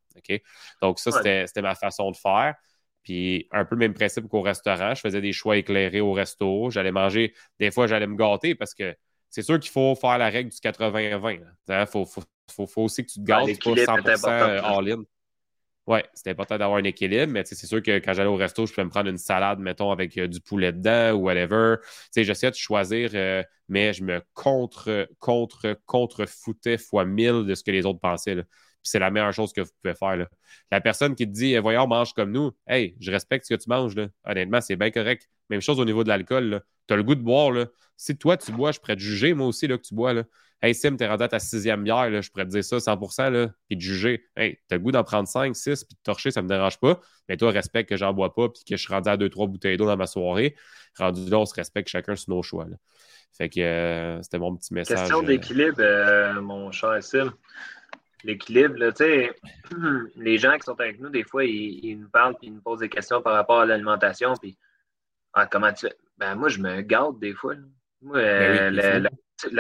[0.82, 2.56] Donc, ça, c'était ma façon de faire.
[3.04, 4.94] Puis, un peu le même principe qu'au restaurant.
[4.94, 6.70] Je faisais des choix éclairés au resto.
[6.70, 7.34] J'allais manger.
[7.60, 8.96] Des fois, j'allais me gâter parce que
[9.30, 11.40] c'est sûr qu'il faut faire la règle du 80-20.
[11.70, 12.06] Il faut,
[12.68, 14.28] faut, aussi que tu te gâtes, pas 100%
[14.64, 15.04] all-in.
[15.90, 18.72] Oui, c'est important d'avoir un équilibre, mais c'est sûr que quand j'allais au resto, je
[18.74, 21.78] pouvais me prendre une salade, mettons, avec euh, du poulet dedans ou whatever.
[22.16, 27.64] J'essayais de choisir, euh, mais je me contre, contre, contre foutais fois mille de ce
[27.64, 28.38] que les autres pensaient.
[28.84, 30.28] C'est la meilleure chose que vous pouvez faire.
[30.72, 33.68] La personne qui te dit Voyons, mange comme nous, hey, je respecte ce que tu
[33.68, 33.96] manges.
[34.26, 35.28] Honnêtement, c'est bien correct.
[35.50, 36.62] Même chose au niveau de l'alcool.
[36.88, 37.50] Tu as le goût de boire.
[37.52, 37.66] Là.
[37.98, 40.14] Si toi, tu bois, je pourrais te juger, moi aussi, là, que tu bois.
[40.14, 40.24] Là.
[40.62, 43.32] Hey Sim, t'es rendu à ta sixième bière, là, je pourrais te dire ça 100%,
[43.32, 44.26] là, puis te juger.
[44.36, 47.00] Hey, t'as le goût d'en prendre cinq, six, puis de torcher, ça me dérange pas.
[47.30, 49.48] Mais toi, respecte que j'en bois pas, puis que je suis rendu à deux, trois
[49.48, 50.56] bouteilles d'eau dans ma soirée.
[50.98, 52.66] Rendu là, on se respecte chacun sur nos choix.
[52.66, 52.76] Là.
[53.38, 54.98] Fait que euh, c'était mon petit message.
[54.98, 57.32] Question euh, d'équilibre, euh, mon cher Sim.
[58.26, 59.32] L'équilibre, tu sais,
[60.18, 62.80] les gens qui sont avec nous, des fois, ils, nous parlent puis ils nous posent
[62.80, 64.34] des questions par rapport à l'alimentation.
[64.36, 64.58] Puis,
[65.34, 67.56] ah, comment tu Ben, moi, je me garde des fois.
[68.02, 69.10] Moi, ben la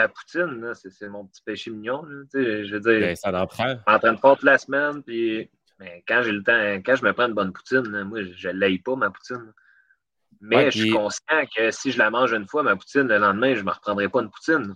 [0.08, 2.06] poutine, c'est mon petit péché mignon.
[2.34, 3.76] je veux dire, ben, ça en prend.
[3.88, 7.06] en train de faire toute la semaine, puis mais quand j'ai le temps, quand je
[7.06, 9.54] me prends une bonne poutine, moi, je ne l'aille pas, ma poutine.
[10.42, 13.56] Mais je suis conscient que si je la mange une fois, ma poutine, le lendemain,
[13.56, 14.76] je ne me reprendrai pas une poutine.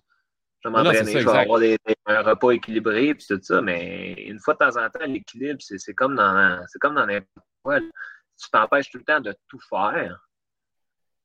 [0.61, 1.59] Je vais m'entraîner, je vais avoir
[2.05, 5.93] un repas équilibré, puis tout ça, mais une fois de temps en temps, l'équilibre, c'est
[5.93, 7.79] comme dans c'est comme dans n'importe quoi.
[7.81, 10.25] Tu t'empêches tout le temps de tout faire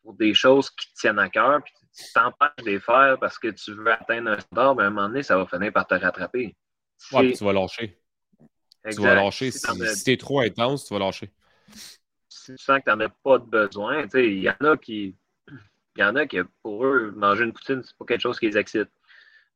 [0.03, 3.39] pour des choses qui te tiennent à cœur, puis tu t'empêches de les faire parce
[3.39, 5.87] que tu veux atteindre un standard, mais à un moment donné, ça va finir par
[5.87, 6.57] te rattraper.
[7.13, 7.99] Ouais, tu vas lâcher.
[8.91, 9.51] Tu vas lâcher.
[9.51, 11.33] Si, tu es trop intense, tu vas lâcher.
[12.29, 15.17] Si tu sens que tu n'en as pas de besoin, il y en a qui.
[15.97, 18.47] Il y en a qui, pour eux, manger une poutine, c'est pas quelque chose qui
[18.47, 18.89] les excite.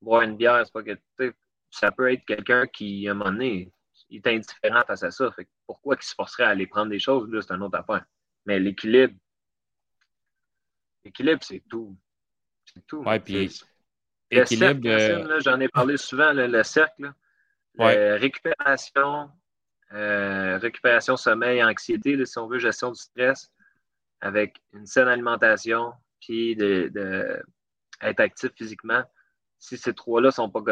[0.01, 1.37] Boire une bière, c'est pas quelque
[1.71, 3.73] Ça peut être quelqu'un qui, à un moment donné,
[4.11, 5.31] il est indifférent face à ça.
[5.31, 8.05] Fait pourquoi il se forcerait à aller prendre des choses, là, c'est un autre affaire.
[8.45, 9.15] Mais l'équilibre,
[11.05, 11.97] l'équilibre, c'est tout.
[12.65, 13.03] C'est tout.
[13.03, 13.51] Ouais, puis
[14.47, 17.13] cercle, euh, j'en ai parlé souvent, le, cercle.
[17.79, 19.31] récupération,
[19.93, 23.51] euh, récupération, sommeil, anxiété, si on veut, gestion du stress,
[24.21, 27.43] avec une saine alimentation, puis de,
[28.01, 29.03] être actif physiquement.
[29.59, 30.63] Si ces trois-là ne sont pas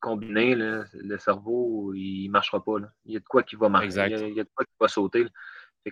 [0.00, 2.76] combinés, le cerveau, il ne marchera pas.
[3.04, 4.06] Il y a de quoi qui va marcher.
[4.06, 5.26] Il, y a, de quoi qui va sauter.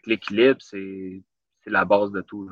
[0.06, 1.22] l'équilibre, c'est
[1.66, 2.50] la base de tout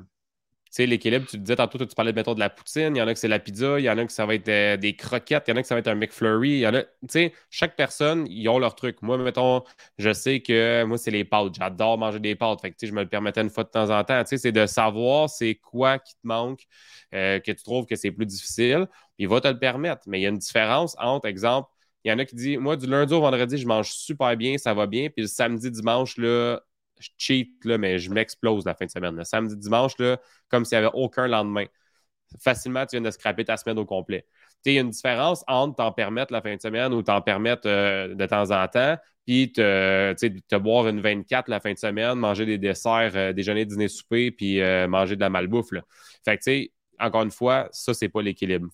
[0.77, 3.09] sais, l'équilibre, tu disais tantôt, tu parlais de, mettons, de la poutine, il y en
[3.09, 4.97] a que c'est la pizza, il y en a que ça va être euh, des
[4.97, 6.83] croquettes, il y en a que ça va être un McFlurry, il y en a,
[6.83, 9.01] tu sais, chaque personne, ils ont leur truc.
[9.03, 9.63] Moi, mettons,
[9.99, 11.55] je sais que moi, c'est les pâtes.
[11.59, 12.61] J'adore manger des pâtes.
[12.61, 14.23] Fait que, tu sais, je me le permettais une fois de temps en temps.
[14.25, 16.63] Tu sais, c'est de savoir c'est quoi qui te manque,
[17.15, 18.87] euh, que tu trouves que c'est plus difficile.
[19.19, 20.03] Il va te le permettre.
[20.07, 21.69] Mais il y a une différence entre, exemple,
[22.05, 24.59] il y en a qui disent, moi, du lundi au vendredi, je mange super bien,
[24.59, 25.09] ça va bien.
[25.09, 26.61] Puis le samedi, dimanche, là,
[27.05, 29.23] je cheat, là, mais je m'explose la fin de semaine.
[29.25, 31.67] Samedi, dimanche, là, comme s'il n'y avait aucun lendemain.
[32.43, 34.27] Facilement, tu viens de scraper ta semaine au complet.
[34.65, 37.69] Il y a une différence entre t'en permettre la fin de semaine ou t'en permettre
[37.69, 38.97] euh, de temps en temps,
[39.27, 43.67] puis te, te boire une 24 la fin de semaine, manger des desserts, euh, déjeuner,
[43.67, 45.71] dîner, souper, puis euh, manger de la malbouffe.
[46.25, 48.69] Fait que, tu sais, encore une fois, ça, c'est pas l'équilibre.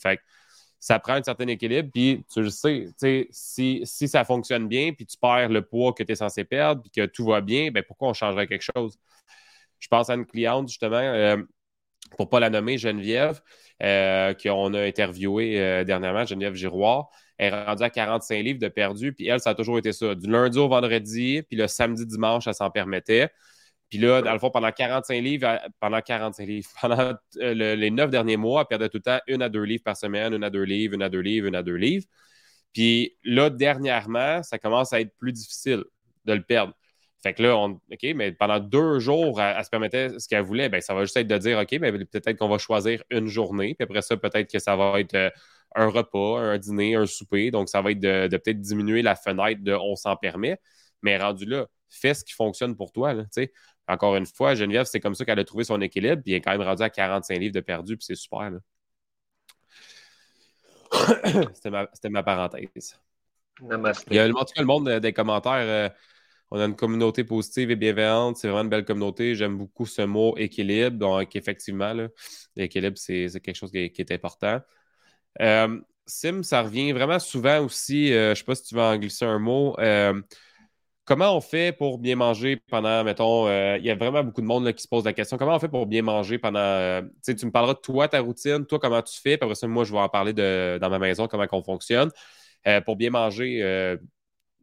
[0.81, 1.91] Ça prend un certain équilibre.
[1.93, 2.89] Puis tu le sais,
[3.31, 6.83] si, si ça fonctionne bien, puis tu perds le poids que tu es censé perdre,
[6.83, 8.99] puis que tout va bien, ben pourquoi on changerait quelque chose?
[9.79, 11.37] Je pense à une cliente, justement, euh,
[12.17, 13.41] pour ne pas la nommer, Geneviève,
[13.81, 17.11] qu'on a interviewé dernièrement, Geneviève Giroir.
[17.39, 20.15] Elle est rendue à 45 livres de perdu, puis elle, ça a toujours été ça.
[20.15, 23.31] Du lundi au vendredi, puis le samedi, dimanche, elle s'en permettait.
[23.91, 28.37] Puis là, dans le fond, pendant 45 livres, pendant 45 livres, pendant les neuf derniers
[28.37, 30.63] mois, elle perdait tout le temps une à deux livres par semaine, une à deux
[30.63, 32.07] livres, une à deux livres, une à deux livres.
[32.73, 35.85] Puis là, dernièrement, ça commence à être plus difficile
[36.25, 36.75] de le perdre.
[37.23, 40.69] Fait que là, on, OK, mais pendant deux jours, elle, se permettait ce qu'elle voulait.
[40.71, 43.75] Bien, ça va juste être de dire, OK, mais peut-être qu'on va choisir une journée.
[43.75, 45.31] Puis après ça, peut-être que ça va être euh,
[45.75, 47.51] un repas, un dîner, un souper.
[47.51, 50.59] Donc, ça va être de, peut-être diminuer la fenêtre de on s'en permet.
[51.03, 53.15] Mais rendu là, fais ce qui fonctionne pour toi.
[53.91, 56.23] Encore une fois, Geneviève, c'est comme ça qu'elle a trouvé son équilibre.
[56.23, 57.97] Puis elle est quand même rendue à 45 livres de perdu.
[57.97, 58.51] Puis c'est super.
[61.55, 63.01] C'était ma, ma, parenthèse.
[63.63, 64.07] Namaste.
[64.11, 65.53] Il y a cas le monde des commentaires.
[65.55, 65.89] Euh,
[66.51, 68.37] on a une communauté positive et bienveillante.
[68.37, 69.35] C'est vraiment une belle communauté.
[69.35, 70.97] J'aime beaucoup ce mot équilibre.
[70.99, 71.95] Donc, effectivement,
[72.57, 74.61] l'équilibre, c'est quelque chose qui est, important.
[75.41, 78.13] Euh, Sim, ça revient vraiment souvent aussi.
[78.13, 79.77] Euh, je ne sais pas si tu vas en glisser un mot.
[81.05, 84.73] Comment on fait pour bien manger pendant, mettons, il y a vraiment beaucoup de monde
[84.73, 85.37] qui se pose la question.
[85.37, 87.03] Comment on fait pour bien manger pendant.
[87.25, 89.37] tu me parleras de toi, ta routine, toi, comment tu fais.
[89.37, 92.11] Puis après ça, moi, je vais en parler de, dans ma maison, comment on fonctionne.
[92.85, 93.99] pour bien manger,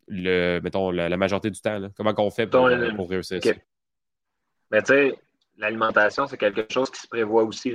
[0.07, 1.89] le, mettons, la, majorité du temps?
[1.95, 2.65] Comment on fait pour,
[3.09, 3.51] réussir ça?
[4.71, 5.15] Mais tu sais,
[5.57, 7.73] l'alimentation, c'est quelque chose qui se prévoit aussi.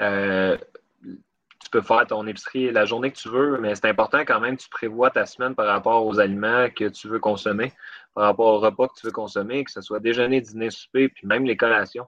[0.00, 0.56] Euh,
[1.68, 4.56] tu peux faire ton épicerie la journée que tu veux, mais c'est important quand même
[4.56, 7.74] que tu prévois ta semaine par rapport aux aliments que tu veux consommer,
[8.14, 11.26] par rapport aux repas que tu veux consommer, que ce soit déjeuner, dîner, souper, puis
[11.26, 12.06] même les collations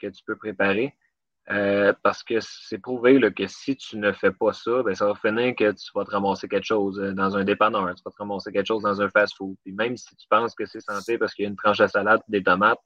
[0.00, 0.96] que tu peux préparer.
[1.50, 5.14] Euh, parce que c'est prouvé que si tu ne fais pas ça, ben, ça va
[5.14, 8.16] finir que tu vas te ramasser quelque chose euh, dans un dépanneur, tu vas te
[8.16, 9.56] ramasser quelque chose dans un fast-food.
[9.62, 11.86] Puis même si tu penses que c'est santé parce qu'il y a une tranche de
[11.86, 12.80] salade des tomates,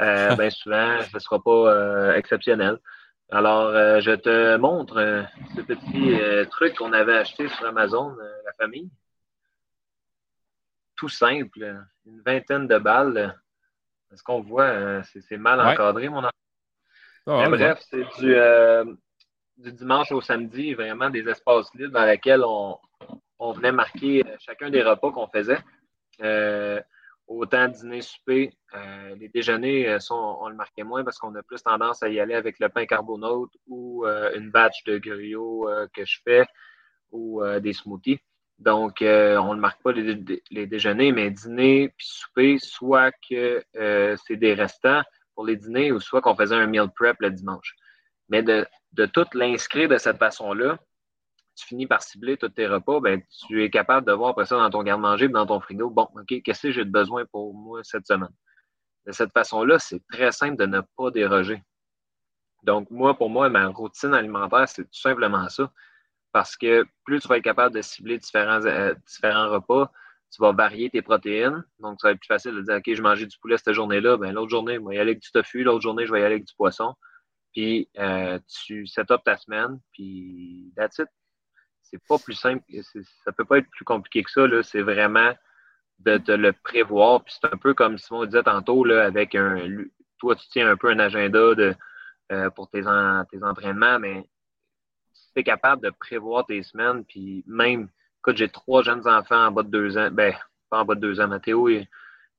[0.00, 2.78] euh, ben souvent, ce ne sera pas exceptionnel.
[3.32, 5.26] Alors, je te montre
[5.56, 8.90] ce petit truc qu'on avait acheté sur Amazon, la famille.
[10.96, 13.40] Tout simple, une vingtaine de balles.
[14.12, 15.02] Est-ce qu'on voit?
[15.04, 16.30] c'est mal encadré, mon enfant?
[17.26, 18.84] Ah, bref, c'est euh,
[19.56, 22.78] du, dimanche au samedi, vraiment des espaces libres dans lesquels on,
[23.52, 25.58] venait marquer euh, chacun des repas qu'on faisait.
[27.30, 28.52] Euh, autant dîner, souper,
[29.18, 32.58] les déjeuners, on le marquait moins parce qu'on a plus tendance à y aller avec
[32.58, 34.04] le pain carbonate ou
[34.34, 36.46] une batch de griots que je fais
[37.10, 38.20] ou des smoothies.
[38.58, 43.62] Donc, on ne marque pas les, déjeuners, mais dîner puis souper, soit que
[44.26, 45.02] c'est des restants
[45.34, 47.74] pour les dîners ou soit qu'on faisait un meal prep le dimanche.
[48.28, 48.66] Mais de,
[49.12, 50.78] tout l'inscrire de cette façon-là,
[51.54, 54.56] tu finis par cibler tous tes repas, ben, tu es capable de voir après ça
[54.56, 57.80] dans ton garde-manger, dans ton frigo, bon, OK, qu'est-ce que j'ai de besoin pour moi
[57.82, 58.32] cette semaine?
[59.06, 61.62] De cette façon-là, c'est très simple de ne pas déroger.
[62.62, 65.72] Donc, moi, pour moi, ma routine alimentaire, c'est tout simplement ça.
[66.32, 69.90] Parce que plus tu vas être capable de cibler différents, euh, différents repas,
[70.30, 71.62] tu vas varier tes protéines.
[71.80, 74.16] Donc, ça va être plus facile de dire, OK, je mangeais du poulet cette journée-là.
[74.16, 75.62] Ben, l'autre journée, je vais y aller avec du tofu.
[75.62, 76.94] L'autre journée, je vais y aller avec du poisson.
[77.52, 79.78] Puis, euh, tu set up ta semaine.
[79.92, 81.08] Puis, that's it.
[81.92, 82.64] C'est pas plus simple.
[83.24, 84.46] Ça peut pas être plus compliqué que ça.
[84.62, 85.32] C'est vraiment
[86.00, 87.22] de, le prévoir.
[87.22, 89.84] Puis, c'est un peu comme Simon disait tantôt, là, avec un.
[90.18, 91.74] Toi, tu tiens un peu un agenda de,
[92.32, 92.82] euh, pour tes,
[93.30, 94.26] tes entraînements, mais
[95.34, 97.88] tu es capable de prévoir tes semaines, puis même
[98.24, 100.08] Écoute, j'ai trois jeunes enfants en bas de deux ans.
[100.12, 100.32] Ben,
[100.70, 101.26] pas en bas de deux ans.
[101.26, 101.88] Mathéo, il,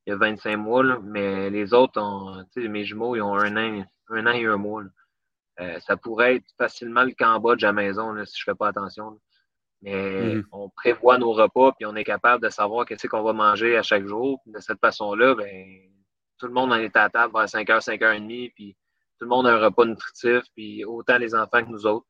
[0.08, 4.26] y a 25 mois, mais les autres, ont, mes jumeaux, ils ont un an, un
[4.26, 4.84] an et un mois.
[5.60, 9.20] Euh, ça pourrait être facilement le Cambodge à la maison si je fais pas attention.
[9.84, 10.46] Mais mm-hmm.
[10.54, 13.84] on prévoit nos repas, puis on est capable de savoir qu'est-ce qu'on va manger à
[13.84, 14.42] chaque jour.
[14.46, 15.66] De cette façon-là, ben,
[16.40, 18.78] tout le monde en est à table vers 5h, 5h30, puis
[19.20, 22.06] tout le monde a un repas nutritif, puis autant les enfants que nous autres.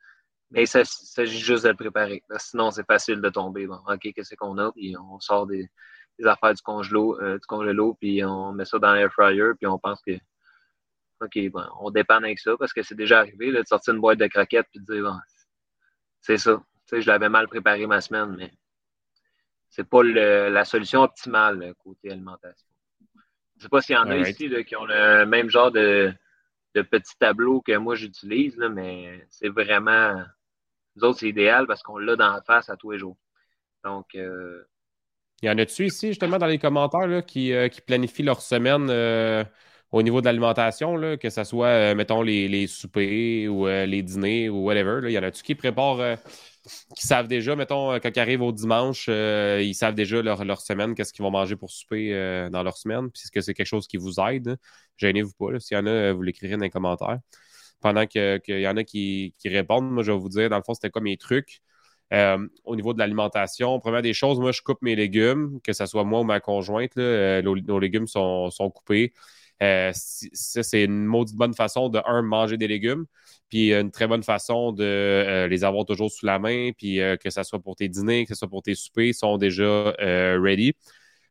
[0.51, 2.21] Mais il s'agit juste de le préparer.
[2.37, 3.65] sinon, c'est facile de tomber.
[3.65, 4.71] Bon, OK, qu'est-ce qu'on a?
[4.71, 5.67] Puis on sort des,
[6.25, 9.79] affaires du congelo, euh, du congélo, puis on met ça dans l'air fryer, puis on
[9.79, 10.11] pense que
[11.21, 14.19] OK, bon, on dépanne avec ça parce que c'est déjà arrivé de sortir une boîte
[14.19, 15.17] de croquettes puis de dire bon,
[16.21, 16.61] c'est ça.
[16.93, 18.51] Sais, je l'avais mal préparé ma semaine, mais
[19.69, 22.67] c'est pas la solution optimale côté alimentation.
[23.57, 26.13] Je sais pas s'il y en a ici qui ont le même genre de,
[26.75, 30.23] de petits tableaux que moi j'utilise, mais c'est vraiment
[30.95, 33.17] nous autres, c'est idéal parce qu'on l'a dans la face à tous les jours.
[33.83, 34.15] Donc.
[34.15, 34.63] Euh,
[35.41, 38.87] Il y en a-tu ici, justement, dans les commentaires, qui, euh, qui, planifient leur semaine
[38.89, 39.43] euh,
[39.91, 44.65] au niveau de l'alimentation, que ce soit, mettons, les, les, soupers ou les dîners ou
[44.65, 45.01] whatever?
[45.03, 46.17] Il y en a-tu qui préparent,
[46.95, 50.95] qui savent déjà, mettons, quand ils arrivent au dimanche, ils savent déjà leur, leur semaine,
[50.95, 52.11] qu'est-ce qu'ils vont manger pour souper
[52.51, 53.11] dans leur semaine?
[53.11, 54.57] Puis est-ce que c'est quelque chose qui vous aide?
[54.97, 55.59] Gênez-vous pas.
[55.59, 57.19] S'il y en a, vous l'écrirez dans les commentaires.
[57.81, 60.73] pendant qu'il y en a qui, répondent, moi, je vais vous dire, dans le fond,
[60.73, 61.61] c'était quoi mes trucs.
[62.13, 65.85] Euh, au niveau de l'alimentation, première des choses, moi, je coupe mes légumes, que ce
[65.85, 66.95] soit moi ou ma conjointe.
[66.97, 69.13] nos, légumes sont, coupés.
[69.59, 73.05] ça, c'est une maudite bonne façon de, un, manger des légumes,
[73.53, 77.43] puis une très bonne façon de les avoir toujours sous la main, puis que ce
[77.43, 80.73] soit pour tes dîners, que ce soit pour tes soupers, ils sont déjà ready.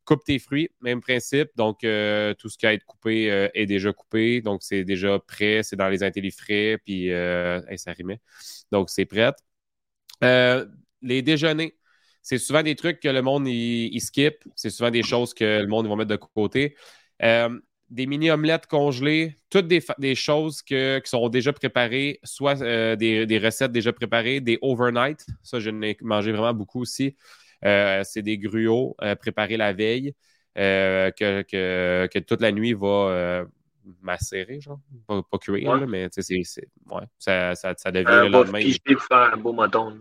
[0.04, 1.50] Coupe tes fruits, même principe.
[1.54, 4.40] Donc, euh, tout ce qui a être coupé euh, est déjà coupé.
[4.40, 5.62] Donc, c'est déjà prêt.
[5.62, 6.78] C'est dans les intellifrais.
[6.84, 8.20] Puis, euh, ça rimait.
[8.72, 9.32] Donc, c'est prêt.
[11.02, 11.76] les déjeuners,
[12.22, 14.44] c'est souvent des trucs que le monde il, skip.
[14.56, 16.76] C'est souvent des choses que le monde va mettre de côté.
[17.92, 22.56] Des mini-omelettes congelées, toutes des, choses qui sont déjà préparées, soit
[22.96, 25.24] des, des, recettes déjà préparées, des overnight.
[25.42, 27.16] Ça, je n'ai mangé vraiment beaucoup aussi.
[27.64, 30.14] Euh, c'est des gruots euh, préparés la veille
[30.58, 33.44] euh, que, toute la nuit va
[34.00, 34.80] macérer, genre.
[35.06, 38.60] Pas, cuire, mais c'est, ouais, ça, ça, devient le lendemain.
[38.60, 39.98] faire un beau mouton.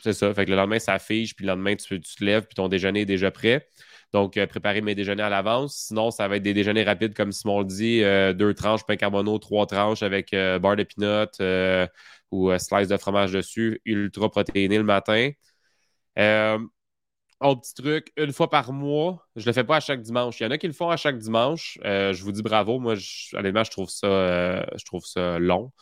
[0.00, 0.34] C'est ça.
[0.34, 3.02] Fait que le lendemain, ça fige, puis le lendemain, tu, te lèves, puis ton déjeuner
[3.02, 3.68] est déjà prêt.
[4.12, 5.86] Donc, préparer mes déjeuners à l'avance.
[5.88, 8.00] Sinon, ça va être des déjeuners rapides, comme Simon le dit,
[8.36, 11.88] deux tranches pain carbonaux, trois tranches avec beurre de peanut
[12.30, 15.30] ou slice de fromage dessus, ultra protéiné le matin.
[17.42, 20.38] Autre petit truc, une fois par mois, je le fais pas à chaque dimanche.
[20.38, 21.76] Il y en a qui le font à chaque dimanche.
[21.84, 22.78] Euh, je vous dis bravo.
[22.78, 25.72] Moi, je, honnêtement, je trouve ça, euh, je trouve ça long.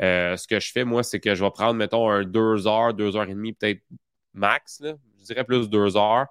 [0.00, 2.94] Euh, ce que je fais, moi, c'est que je vais prendre, mettons, un deux heures,
[2.94, 3.82] deux heures et demie, peut-être
[4.32, 4.80] max.
[4.80, 6.26] Je dirais plus deux heures.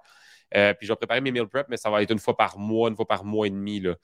[0.50, 2.88] Puis je vais préparer mes meal prep, mais ça va être une fois par mois,
[2.88, 3.80] une fois par mois et demi.
[3.80, 3.94] Là.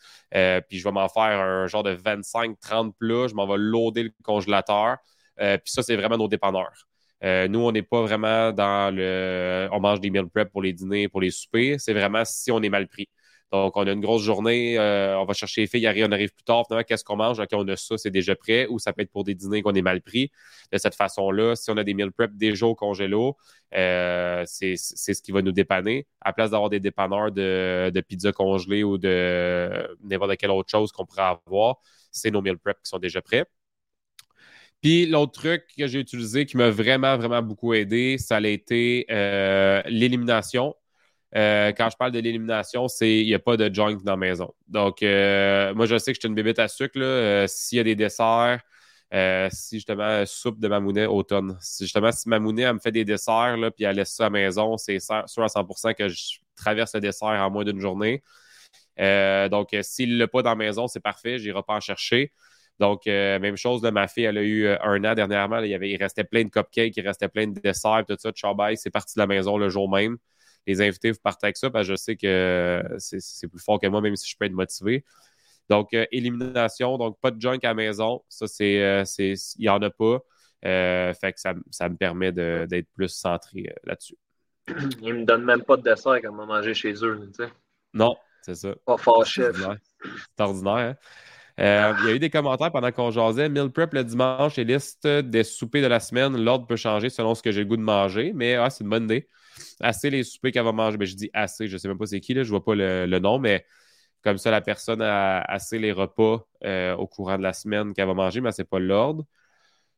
[0.62, 3.28] puis je vais m'en faire un genre de 25-30 plats.
[3.28, 4.96] Je m'en vais loader le congélateur.
[5.38, 6.86] puis ça, c'est vraiment nos dépanneurs.
[7.24, 9.68] Euh, nous, on n'est pas vraiment dans le.
[9.72, 11.76] On mange des meal prep pour les dîners, pour les soupers.
[11.78, 13.08] C'est vraiment si on est mal pris.
[13.54, 16.42] Donc, on a une grosse journée, euh, on va chercher les filles, on arrive plus
[16.42, 16.64] tard.
[16.66, 17.38] Finalement, qu'est-ce qu'on mange?
[17.38, 18.66] OK, on a ça, c'est déjà prêt.
[18.68, 20.32] Ou ça peut être pour des dîners qu'on est mal pris.
[20.72, 23.36] De cette façon-là, si on a des meal prep déjà au congélo,
[23.76, 26.08] euh, c'est ce qui va nous dépanner.
[26.20, 30.90] À place d'avoir des dépanneurs de, de pizza congelée ou de n'importe quelle autre chose
[30.90, 31.76] qu'on pourrait avoir,
[32.10, 33.44] c'est nos meal prep qui sont déjà prêts.
[34.82, 39.06] Puis l'autre truc que j'ai utilisé qui m'a vraiment, vraiment beaucoup aidé, ça a été
[39.10, 40.74] euh, l'élimination.
[41.36, 44.16] Euh, quand je parle de l'élimination, c'est il n'y a pas de junk dans la
[44.16, 44.54] maison.
[44.68, 47.46] Donc, euh, moi, je sais que je suis une bébête à sucre.
[47.48, 48.60] S'il y a des desserts,
[49.50, 53.56] si justement soupe de mamounet automne, si justement si mamounet elle me fait des desserts
[53.56, 56.94] là, puis elle laisse ça à la maison, c'est sûr à 100% que je traverse
[56.94, 58.22] le dessert en moins d'une journée.
[58.98, 62.32] donc, s'il ne l'a pas dans la maison, c'est parfait, je n'irai pas en chercher.
[62.80, 65.60] Donc, euh, même chose, de ma fille, elle a eu euh, un an dernièrement.
[65.60, 68.32] il, y avait, il restait plein de cupcakes, il restait plein de desserts, tout ça,
[68.32, 68.76] de.
[68.76, 70.18] C'est parti de la maison le jour même.
[70.66, 73.86] Les invités, vous partez avec ça parce que je sais que c'est plus fort que
[73.86, 75.04] moi, même si je peux être motivé.
[75.68, 78.22] Donc, euh, élimination, donc pas de junk à la maison.
[78.28, 79.04] Ça, c'est.
[79.18, 80.18] il n'y en a pas.
[80.62, 84.16] fait que ça, me permet d'être plus centré là-dessus.
[85.02, 87.20] Ils ne me donnent même pas de dessert quand on va manger chez eux.
[87.36, 87.52] Tu sais.
[87.92, 88.74] Non, c'est ça.
[88.84, 89.56] Pas fort chef.
[89.56, 90.74] C'est ordinaire.
[90.74, 90.96] Hein?
[91.60, 93.48] Euh, il y a eu des commentaires pendant qu'on jasait.
[93.48, 96.36] Meal prep le dimanche et liste des soupers de la semaine.
[96.42, 98.90] L'ordre peut changer selon ce que j'ai le goût de manger, mais ah, c'est une
[98.90, 99.28] bonne idée.
[99.80, 100.96] Assez les soupers qu'elle va manger.
[100.96, 102.64] Ben, je dis assez, je ne sais même pas c'est qui, là, je ne vois
[102.64, 103.64] pas le, nom, mais
[104.22, 108.06] comme ça, la personne a assez les repas euh, au courant de la semaine qu'elle
[108.06, 109.24] va manger, mais ce n'est pas l'ordre.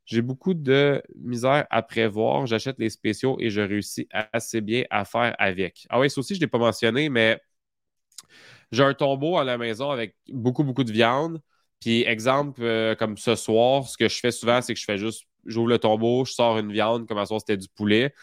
[0.06, 2.46] J'ai beaucoup de misère à prévoir.
[2.46, 5.86] J'achète les spéciaux et je réussis assez bien à faire avec.
[5.90, 7.40] Ah oui, ça aussi, je ne l'ai pas mentionné, mais
[8.72, 11.40] j'ai un tombeau à la maison avec beaucoup, beaucoup de viande.
[11.80, 14.98] Puis, exemple, euh, comme ce soir, ce que je fais souvent, c'est que je fais
[14.98, 18.14] juste, j'ouvre le tombeau, je sors une viande, comme à soir, c'était du poulet.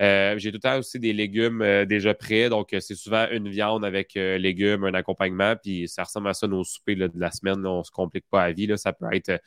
[0.00, 3.48] Euh, j'ai tout le temps aussi des légumes euh, déjà prêts, donc c'est souvent une
[3.48, 7.66] viande avec légumes, un accompagnement, puis ça ressemble à ça nos soupers de la semaine.
[7.66, 8.70] on ne se complique pas la vie.
[8.76, 9.40] Ça peut être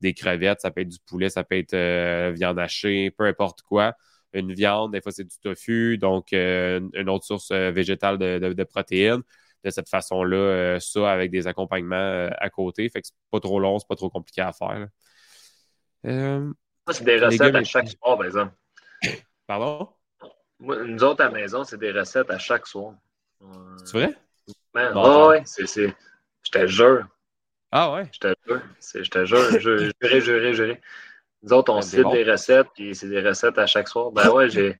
[0.00, 3.94] des crevettes, ça peut être du poulet, ça peut être viande hachée, peu importe quoi.
[4.32, 9.22] Une viande, des fois c'est du tofu, donc une autre source végétale de protéines
[9.64, 12.88] de cette façon-là, euh, ça avec des accompagnements euh, à côté.
[12.88, 14.88] Fait que c'est pas trop long, c'est pas trop compliqué à faire.
[16.06, 16.52] Euh,
[16.90, 18.54] c'est des recettes à chaque soir, par exemple.
[19.46, 19.88] Pardon?
[20.60, 22.94] Nous autres, à la maison, c'est des recettes à chaque soir.
[23.84, 24.14] C'est vrai?
[24.74, 24.94] Ben,
[25.28, 25.66] ouais, c'est.
[25.66, 27.06] Je te jure.
[27.70, 28.08] Ah ouais?
[28.12, 28.62] Je te jure.
[28.80, 29.60] Je te jure.
[29.60, 30.80] Juré, juré, juré.
[31.42, 34.10] Nous autres, on cite des recettes, puis c'est des recettes à chaque soir.
[34.10, 34.78] Ben ouais, j'ai.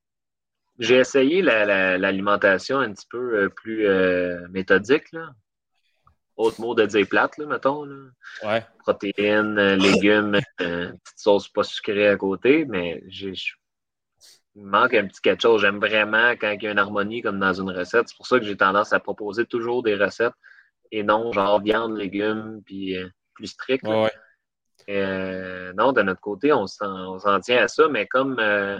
[0.79, 5.11] J'ai essayé l'alimentation un petit peu euh, plus euh, méthodique.
[5.11, 5.31] Là.
[6.37, 7.83] Autre mot de dire plate, là, mettons.
[7.83, 7.95] Là.
[8.43, 8.65] Ouais.
[8.79, 13.33] Protéines, euh, légumes, petite sauce pas sucrée à côté, mais j'ai.
[14.59, 15.61] Il manque un petit quelque chose.
[15.61, 18.09] J'aime vraiment quand il y a une harmonie comme dans une recette.
[18.09, 20.33] C'est pour ça que j'ai tendance à proposer toujours des recettes
[20.91, 22.95] et non genre viande, légumes, puis
[23.33, 23.87] plus strict.
[23.87, 24.11] Ouais.
[24.89, 28.77] Euh, non, de notre côté, on s'en tient à ça, mais comme euh,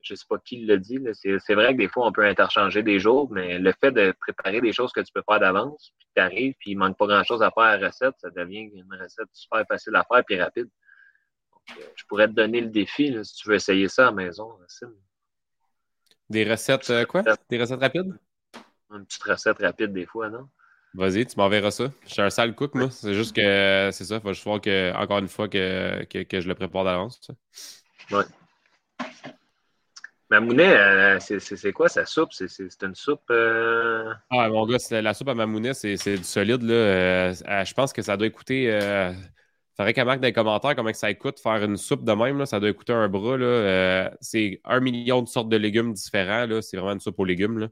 [0.00, 2.82] je ne sais pas qui le dit, c'est vrai que des fois, on peut interchanger
[2.82, 6.08] des jours, mais le fait de préparer des choses que tu peux faire d'avance, puis
[6.16, 8.94] tu arrives, puis il manque pas grand-chose à faire à la recette, ça devient une
[9.00, 10.68] recette super facile à faire puis rapide.
[11.70, 14.58] Euh, je pourrais te donner le défi si tu veux essayer ça à la maison.
[16.30, 17.22] Des recettes quoi?
[17.50, 18.14] Des recettes rapides?
[18.90, 20.48] Une petite recette rapide des fois, non?
[20.94, 21.90] Vas-y, tu m'enverras ça.
[22.06, 22.88] Je suis un sale cook, moi.
[22.90, 24.16] C'est juste que c'est ça.
[24.16, 27.20] Il faut juste voir que, encore une fois que, que, je le prépare d'avance.
[28.12, 28.22] Ouais.
[30.30, 32.32] Mamounet, euh, c'est quoi sa soupe?
[32.32, 33.28] C'est une soupe.
[33.30, 34.12] Euh...
[34.30, 36.62] Ah, mon gars, la soupe à Mamounet, c'est du solide.
[36.62, 36.74] Là.
[36.74, 38.70] Euh, euh, je pense que ça doit coûter.
[39.76, 42.38] Faudrait qu'elle marque dans les commentaires comment ça coûte faire une soupe de même.
[42.38, 42.46] Là.
[42.46, 43.36] Ça doit coûter un bras.
[44.20, 46.46] c'est un million de sortes de légumes différents.
[46.62, 47.58] C'est vraiment une soupe aux légumes.
[47.58, 47.68] Là.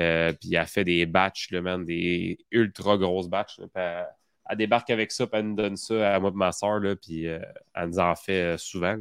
[0.00, 3.60] Euh, puis elle fait des batchs, des ultra grosses batchs.
[3.74, 7.26] elle, débarque avec ça, puis elle nous donne ça à moi et ma soeur, puis
[7.26, 7.40] euh,
[7.74, 8.96] elle nous en fait euh, souvent.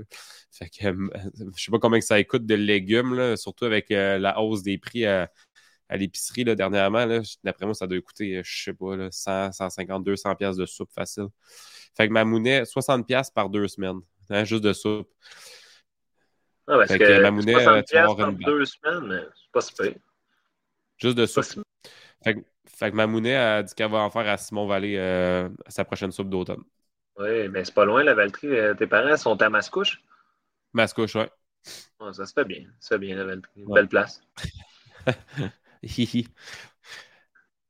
[0.52, 0.84] Fait que
[1.56, 5.06] je sais pas combien ça coûte de légumes, surtout avec la hausse des prix
[5.98, 7.06] l'épicerie dernièrement.
[7.44, 11.28] D'après moi, ça doit coûter, je sais pas, 100, 150, 200 pièces de soupe facile.
[11.96, 15.10] Fait que ma monnaie, 60 pièces par deux semaines, hein, juste de soupe.
[16.68, 19.94] Ah, parce fait que, ma monnaie, 60 par deux semaines, c'est pas super.
[20.98, 21.64] Juste de soupe.
[22.24, 26.12] Fait, que Mamounet a dit qu'elle va en faire à Simon Vallée euh, sa prochaine
[26.12, 26.64] soupe d'automne.
[27.18, 28.48] Oui, mais c'est pas loin, la Valtrie.
[28.48, 30.02] Euh, tes parents sont à Mascouche?
[30.74, 31.26] Mascouche, oui.
[32.14, 32.66] ça se fait bien.
[32.80, 33.62] Ça se fait bien, la Valtrie.
[33.62, 34.22] Une belle place.
[35.84, 36.28] Hihi.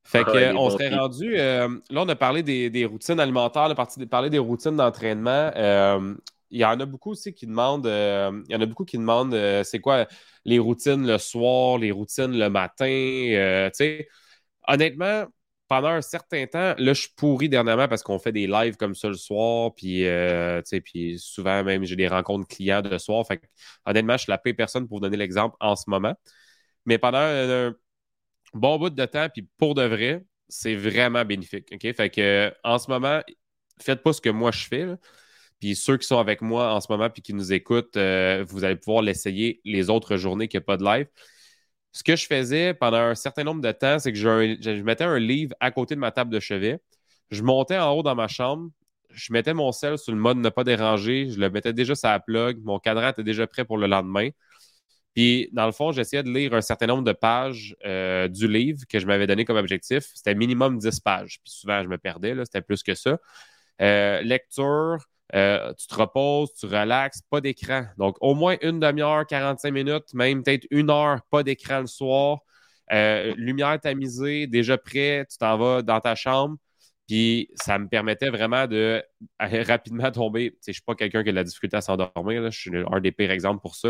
[0.04, 1.38] Fait que, on serait rendu.
[1.38, 5.52] Euh, là, on a parlé des, routines alimentaires, on a parlé des routines d'entraînement
[6.52, 8.98] il y en a beaucoup aussi qui demandent, euh, il y en a beaucoup qui
[8.98, 10.08] demandent euh, c'est quoi
[10.46, 12.86] les routines le soir, les routines le matin.
[12.86, 13.70] Euh,
[14.68, 15.26] honnêtement,
[15.68, 18.96] pendant un certain temps, là, je suis pourri dernièrement parce qu'on fait des lives comme
[18.96, 20.06] ça le soir, puis,
[20.84, 23.26] puis souvent même j'ai des rencontres clients de soir.
[23.26, 23.42] Fait
[23.86, 26.14] honnêtement, je suis la paix personne pour vous donner l'exemple en ce moment.
[26.86, 27.74] Mais pendant un,
[28.54, 31.68] bon bout de temps, puis pour de vrai, c'est vraiment bénéfique.
[31.74, 31.96] OK?
[31.96, 33.22] Fait que en ce moment,
[33.80, 34.88] faites pas ce que moi je fais.
[35.60, 38.64] Puis ceux qui sont avec moi en ce moment puis qui nous écoutent, euh, vous
[38.64, 41.08] allez pouvoir l'essayer les autres journées qu'il n'y a pas de live.
[41.92, 45.20] Ce que je faisais pendant un certain nombre de temps, c'est que je, mettais un
[45.20, 46.80] livre à côté de ma table de chevet.
[47.32, 48.70] Je montais en haut dans ma chambre.
[49.12, 51.30] Je mettais mon sel sur le mode ne pas déranger.
[51.30, 52.60] Je le mettais déjà sur la plug.
[52.64, 54.30] Mon cadran était déjà prêt pour le lendemain.
[55.14, 58.80] Puis, dans le fond, j'essayais de lire un certain nombre de pages euh, du livre
[58.90, 60.06] que je m'avais donné comme objectif.
[60.14, 61.40] C'était minimum 10 pages.
[61.44, 62.34] Puis souvent, je me perdais.
[62.46, 63.18] C'était plus que ça.
[63.82, 65.00] Euh, lecture,
[65.36, 67.86] euh, tu te reposes, tu relaxes, pas d'écran.
[67.98, 72.40] Donc, au moins une demi-heure, 45 minutes, même peut-être une heure, pas d'écran le soir.
[72.90, 76.58] Lumière tamisée, déjà prêt, tu t'en vas dans ta chambre.
[77.12, 79.04] Puis ça me permettait vraiment de
[79.68, 80.58] rapidement tomber.
[80.66, 82.50] Je ne suis pas quelqu'un qui a de la difficulté à s'endormir.
[82.50, 83.90] Je suis un des pires exemples pour ça.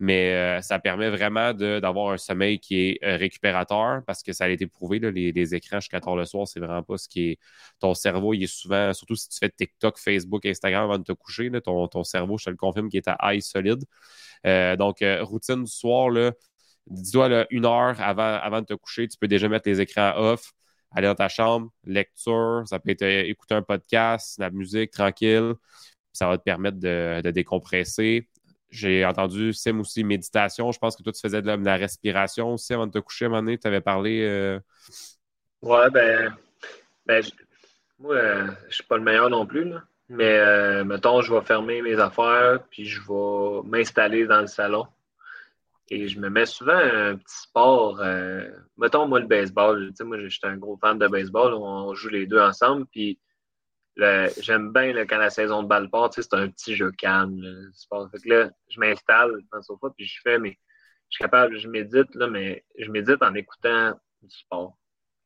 [0.00, 4.46] Mais euh, ça permet vraiment d'avoir un sommeil qui est euh, récupérateur parce que ça
[4.46, 4.98] a été prouvé.
[4.98, 7.38] les, écrans jusqu'à tard le soir, c'est vraiment pas ce qui est.
[7.78, 11.12] Ton cerveau, il est souvent, surtout si tu fais TikTok, Facebook, Instagram avant de te
[11.12, 13.84] coucher, ton, cerveau, je te le confirme, qui est à high solide.
[14.44, 16.10] Euh, donc, routine du soir,
[16.88, 20.52] dis-toi une heure avant, avant de te coucher, tu peux déjà mettre les écrans off
[20.96, 25.52] aller dans ta chambre, lecture, ça peut être euh, écouter un podcast, la musique tranquille.
[26.12, 28.28] Ça va te permettre de, décompresser.
[28.70, 30.72] J'ai entendu Sim aussi méditation.
[30.72, 33.58] Je pense que toi, tu faisais de la, respiration aussi avant de te coucher à.
[33.58, 34.22] Tu avais parlé.
[34.22, 34.58] Euh...
[35.60, 36.34] Ouais, ben,
[37.04, 37.22] ben
[37.98, 39.70] moi, euh, je suis pas le meilleur non plus.
[40.08, 44.86] Mais euh, mettons, je vais fermer mes affaires, puis je vais m'installer dans le salon.
[45.88, 48.00] Et je me mets souvent un petit sport.
[48.00, 49.88] Euh, mettons, moi, le baseball.
[49.90, 51.54] Tu sais, moi, j'étais un gros fan de baseball.
[51.54, 52.86] On joue les deux ensemble.
[52.86, 53.20] Puis
[53.96, 56.10] j'aime bien quand la saison de balle part.
[56.10, 57.40] Tu sais, c'est un petit jeu calme.
[57.40, 58.10] Le sport.
[58.10, 59.88] Fait que là, je m'installe dans le sofa.
[59.96, 60.58] Puis je fais, mais
[61.08, 64.76] je suis capable, je médite, là, mais je médite en écoutant du sport.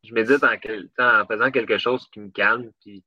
[0.05, 0.55] Je médite en,
[1.03, 2.71] en faisant quelque chose qui me calme.
[2.83, 3.03] Puis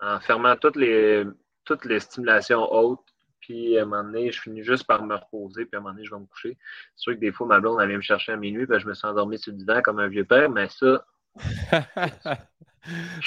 [0.00, 1.24] en fermant toutes les,
[1.64, 3.06] toutes les stimulations hautes
[3.50, 5.92] puis à un moment donné, je finis juste par me reposer, puis à un moment
[5.92, 6.56] donné, je vais me coucher.
[6.94, 8.86] C'est sûr que des fois, ma blonde, elle vient me chercher à minuit, puis je
[8.86, 11.04] me suis endormi sur le divan comme un vieux père, mais ça.
[11.70, 11.78] ça,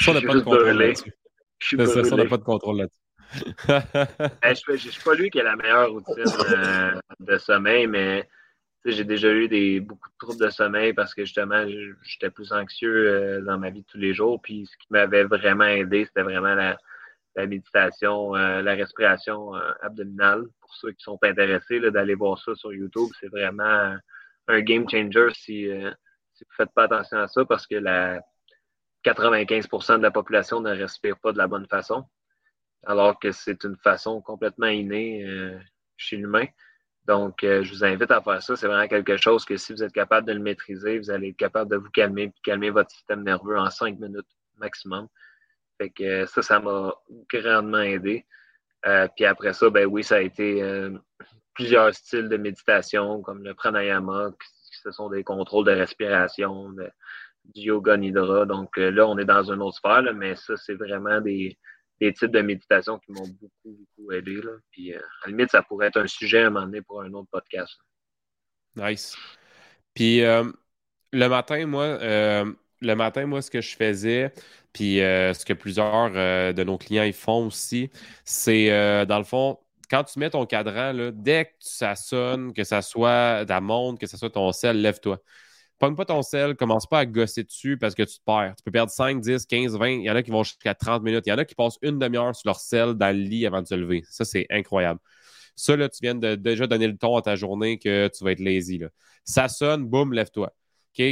[0.08, 1.14] on n'a pas de contrôle là-dessus.
[1.60, 3.02] Ça, on n'a pas de contrôle là-dessus.
[3.68, 6.24] je ne suis pas lui qui a la meilleure routine
[6.56, 8.30] euh, de sommeil, mais
[8.86, 11.66] j'ai déjà eu des, beaucoup de troubles de sommeil parce que justement,
[12.04, 14.42] j'étais plus anxieux euh, dans ma vie de tous les jours.
[14.42, 16.78] Puis ce qui m'avait vraiment aidé, c'était vraiment la,
[17.36, 20.44] la méditation, euh, la respiration euh, abdominale.
[20.62, 23.98] Pour ceux qui sont intéressés d'aller voir ça sur YouTube, c'est vraiment
[24.48, 28.22] un game changer si, euh, vous ne faites pas attention à ça parce que la
[29.04, 32.06] 95% de la population ne respire pas de la bonne façon.
[32.86, 35.26] alors que c'est une façon complètement innée
[35.98, 36.46] chez l'humain.
[37.06, 38.56] Donc, je vous invite à faire ça.
[38.58, 41.38] C'est vraiment quelque chose que si vous êtes capable de le maîtriser, vous allez être
[41.38, 44.28] capable de vous calmer et calmer votre système nerveux en cinq minutes
[44.58, 45.08] maximum.
[45.84, 46.94] Fait que ça, ça m'a
[47.30, 48.26] grandement aidé.
[49.16, 50.62] puis après ça, ben oui, ça a été
[51.54, 56.74] plusieurs styles de méditation, comme le pranayama, qui, ce sont des contrôles de respiration,
[57.46, 58.46] du yoga nidra.
[58.46, 61.58] Donc euh, là, on est dans une autre sphère, mais ça, c'est vraiment des,
[62.00, 64.42] types de méditation qui m'ont beaucoup, beaucoup aidé.
[64.72, 67.14] Puis à la limite, ça pourrait être un sujet à un moment donné pour un
[67.14, 67.78] autre podcast.
[68.76, 69.16] Nice.
[69.94, 70.44] Puis euh,
[71.12, 72.52] le matin, moi, euh,
[72.84, 74.32] le matin, moi, ce que je faisais,
[74.74, 77.90] puis ce que plusieurs de nos clients ils font aussi,
[78.26, 79.60] c'est dans le fond,
[79.90, 84.08] quand tu mets ton cadran, dès que ça sonne, que ça soit ta montre, que
[84.08, 85.20] ce soit ton sel, lève-toi.
[85.80, 88.56] Pogne pas ton sel, commence pas à gosser dessus parce que tu te perds.
[88.56, 89.88] Tu peux perdre 5, 10, 15, 20.
[89.90, 91.24] Il y en a qui vont jusqu'à 30 minutes.
[91.26, 93.62] Il y en a qui passent une demi-heure sur leur sel dans le lit avant
[93.62, 94.04] de se lever.
[94.10, 95.00] Ça, c'est incroyable.
[95.56, 98.32] Ça, là, tu viens de déjà donner le ton à ta journée que tu vas
[98.32, 98.82] être lazy.
[99.26, 100.54] Ça sonne, boum, lève-toi.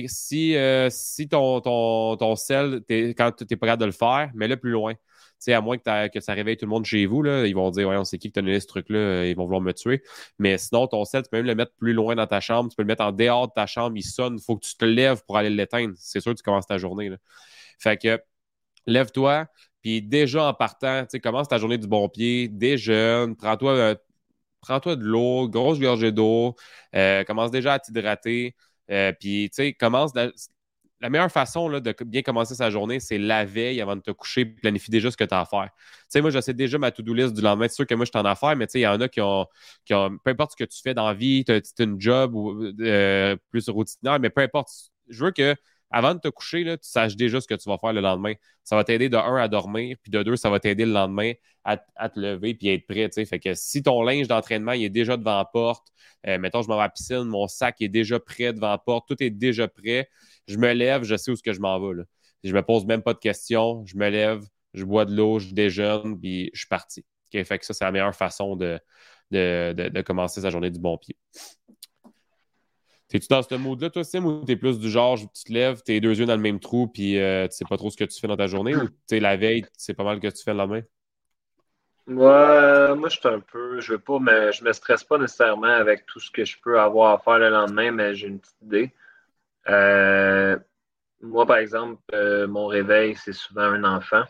[0.08, 4.32] Si, euh, si ton, ton, ton sel, quand tu n'es pas capable de le faire,
[4.34, 4.94] mets-le plus loin
[5.50, 7.88] à moins que, que, ça réveille tout le monde chez vous, là, ils vont dire,
[7.88, 10.04] ouais, on sait qui t'a donné ce truc-là, ils vont vouloir me tuer.
[10.38, 12.76] Mais sinon, ton sel, tu peux même le mettre plus loin dans ta chambre, tu
[12.76, 14.86] peux le mettre en dehors de ta chambre, il sonne, il faut que tu te
[14.86, 15.94] lèves pour aller l'éteindre.
[15.98, 17.10] C'est sûr que tu commences ta journée.
[17.10, 17.18] Là.
[17.80, 18.22] Fait que,
[18.86, 19.48] lève-toi,
[19.82, 23.96] puis déjà en partant, commence ta journée du bon pied, déjeune, prends-toi euh,
[24.62, 26.56] prends-toi de l'eau, grosse gorgée d'eau,
[26.96, 28.56] euh, commence déjà à t'hydrater,
[28.92, 30.14] euh, puis tu sais, commence
[31.02, 34.46] la meilleure façon de bien commencer sa journée, c'est la veille avant de te coucher,
[34.46, 35.70] planifie déjà ce que tu as à faire.
[35.74, 37.68] Tu sais, moi, je sais déjà ma to-do list du lendemain.
[37.68, 39.10] C'est sûr que moi, je t'en à faire, mais tu sais, il y en a
[39.10, 39.48] qui ont,
[39.88, 43.36] peu importe ce que tu fais dans la vie, tu as, une job ou euh,
[43.50, 44.70] plus routinière, mais peu importe.
[45.10, 45.56] Je veux que
[45.92, 48.34] avant de te coucher, tu saches déjà ce que tu vas faire le lendemain.
[48.64, 51.34] Ça va t'aider de un à dormir, puis de deux, ça va t'aider le lendemain
[51.64, 53.10] à, te lever puis être prêt.
[53.26, 55.88] Fait que si ton linge d'entraînement est déjà devant la porte,
[56.28, 58.78] euh, mettons, je m'en vais à la piscine, mon sac est déjà prêt devant la
[58.78, 60.10] porte, tout est déjà prêt.
[60.48, 61.98] Je me lève, je sais où ce que je m'en vais.
[61.98, 62.04] Là.
[62.44, 65.54] Je me pose même pas de questions, je me lève, je bois de l'eau, je
[65.54, 67.06] déjeune, puis je suis parti.
[67.32, 68.80] Fait que ça, c'est la meilleure façon de,
[69.32, 71.16] de commencer sa journée du bon pied.
[73.12, 76.00] T'es-tu dans ce mode-là, toi, Sim, ou t'es plus du genre, tu te lèves, t'es
[76.00, 78.18] deux yeux dans le même trou, puis euh, tu sais pas trop ce que tu
[78.18, 80.60] fais dans ta journée, ou tu la veille, c'est pas mal que tu fais le
[80.60, 80.82] lendemain?
[82.08, 85.68] Moi, moi, je suis un peu, je veux pas, mais je me stresse pas nécessairement
[85.68, 88.62] avec tout ce que je peux avoir à faire le lendemain, mais j'ai une petite
[88.62, 88.92] idée.
[89.68, 90.58] Euh,
[91.22, 94.24] moi, par exemple, euh, mon réveil, c'est souvent un enfant.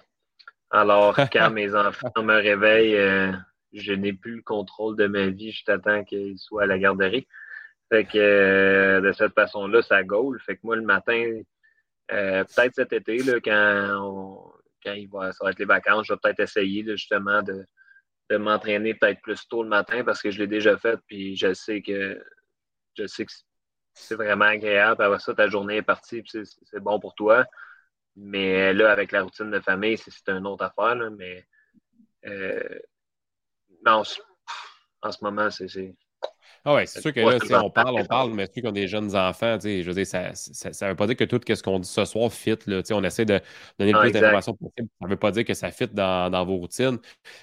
[0.72, 3.32] Alors, quand mes enfants me réveillent,
[3.74, 7.28] je n'ai plus le contrôle de ma vie, je t'attends qu'ils soient à la garderie.
[7.92, 10.40] Fait que euh, de cette façon-là, ça gaule.
[10.40, 11.42] Fait que moi, le matin,
[12.12, 16.14] euh, peut-être cet été, là, quand, quand il va, ça va être les vacances, je
[16.14, 17.66] vais peut-être essayer justement de,
[18.38, 21.82] m'entraîner peut-être plus tôt le matin parce que je l'ai déjà fait, puis je sais
[21.82, 22.24] que
[22.98, 23.34] je sais que
[23.94, 25.04] c'est vraiment agréable.
[25.04, 27.46] Après ça, ta journée est partie, puis c'est bon pour toi.
[28.16, 30.96] Mais là, avec la routine de famille, c'est une autre affaire.
[31.12, 31.46] Mais
[32.26, 32.80] euh,
[33.86, 34.04] non,
[35.02, 35.68] en ce moment, c'est
[36.64, 38.88] ah ouais, c'est sûr que là, on parle, on parle, mais ceux qui ont des
[38.88, 41.90] jeunes enfants, je veux dire, ça ne veut pas dire que tout ce qu'on dit
[41.90, 42.56] ce soir fit.
[42.68, 43.40] Là, on essaie de
[43.80, 44.88] donner le plus d'informations possible.
[45.00, 47.00] Ça ne veut pas dire que ça fit dans, dans vos routines.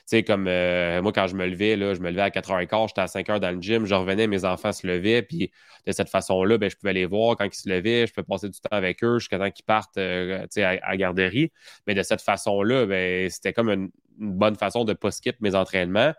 [0.06, 3.00] sais comme euh, moi, quand je me levais, là, je me levais à 4h15, j'étais
[3.00, 5.50] à 5h dans le gym, je revenais, mes enfants se levaient, puis
[5.84, 8.48] de cette façon-là, ben, je pouvais les voir quand ils se levaient, je pouvais passer
[8.48, 11.50] du temps avec eux jusqu'à temps qu'ils partent euh, à, à, garderie.
[11.88, 13.90] Mais de cette façon-là, ben, c'était comme une,
[14.20, 16.12] une bonne façon de ne pas skip mes entraînements.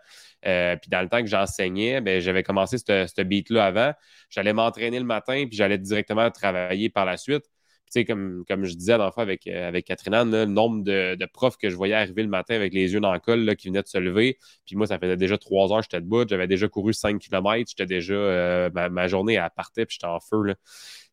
[0.46, 3.92] Euh, puis dans le temps que j'enseignais, ben, j'avais commencé ce beat-là avant.
[4.30, 7.44] J'allais m'entraîner le matin, puis j'allais directement travailler par la suite.
[7.92, 11.56] Puis, comme, comme je disais dans avec, euh, avec Catherine Anne, le nombre de, profs
[11.56, 13.88] que je voyais arriver le matin avec les yeux dans le col qui venaient de
[13.88, 14.38] se lever.
[14.64, 16.24] Puis moi, ça faisait déjà trois heures j'étais debout.
[16.28, 17.68] J'avais déjà couru 5 km.
[17.68, 18.14] J'étais déjà.
[18.14, 20.54] Euh, ma, journée, elle partait, puis j'étais en feu.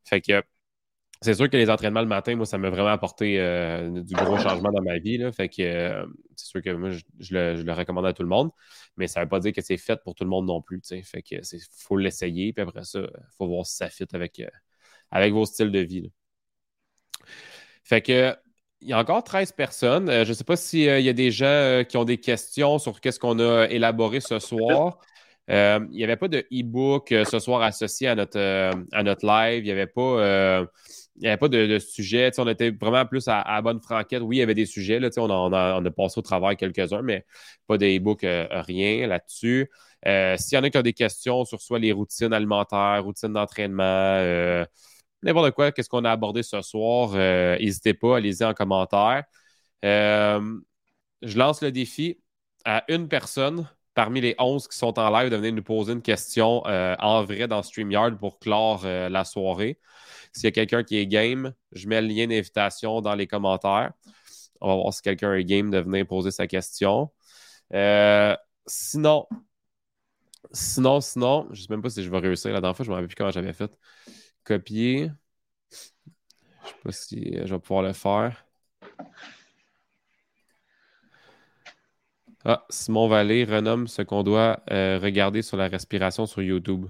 [0.06, 0.44] Fait que
[1.22, 4.38] c'est sûr que les entraînements le matin, moi, ça m'a vraiment apporté euh, du gros
[4.38, 5.18] changement dans ma vie.
[5.18, 5.32] Là.
[5.32, 6.06] Fait que euh,
[6.36, 8.52] c'est sûr que moi, je, le, recommande à tout le monde,
[8.98, 10.82] mais ça ne veut pas dire que c'est fait pour tout le monde non plus.
[11.04, 11.36] Fait que
[11.76, 14.48] faut l'essayer, puis après ça, il faut voir si ça fit avec, euh,
[15.10, 16.12] avec vos styles de vie.
[17.84, 18.36] Fait que
[18.82, 20.08] il y a encore 13 personnes.
[20.08, 23.20] je ne sais pas s'il y a des gens qui ont des questions sur qu'est-ce
[23.20, 25.00] qu'on a élaboré ce soir.
[25.48, 28.38] il n'y avait pas de e-book ce soir associé à notre,
[28.92, 29.64] à notre live.
[29.64, 30.68] Il n'y avait pas
[31.18, 32.32] il n'y avait pas de, sujet.
[32.38, 34.22] On était vraiment plus à, bonne franquette.
[34.22, 35.00] Oui, il y avait des sujets.
[35.00, 37.26] Là, on, a, on, a, passé au travail quelques-uns, mais
[37.68, 39.70] pas des e rien là-dessus.
[40.06, 43.34] Euh, s'il y en a qui ont des questions sur soit les routines alimentaires, routines
[43.34, 44.66] d'entraînement, euh,
[45.24, 49.24] n'importe quoi, qu'est-ce qu'on a abordé ce soir, euh, n'hésitez pas, allez-y en commentaire.
[49.84, 52.20] je lance le défi.
[52.66, 56.04] à une personne parmi les 11 qui sont en live de venir nous poser une
[56.04, 59.80] question euh, en vrai dans StreamYard pour clore euh, la soirée.
[60.38, 63.92] S'il y a quelqu'un qui est game, je mets le lien d'invitation dans les commentaires.
[64.62, 67.12] On va voir si quelqu'un est game de venir poser sa question.
[67.74, 68.36] Euh,
[68.68, 69.28] sinon,
[70.52, 72.52] sinon, sinon, je ne sais même pas si je vais réussir.
[72.54, 73.72] La dernière fois, je ne me rappelle plus comment j'avais fait.
[74.44, 75.10] Copier.
[75.72, 78.46] Je ne sais pas si je vais pouvoir le faire.
[82.46, 86.86] Ah, Simon Vallée renomme ce qu'on doit euh, regarder sur la respiration sur YouTube.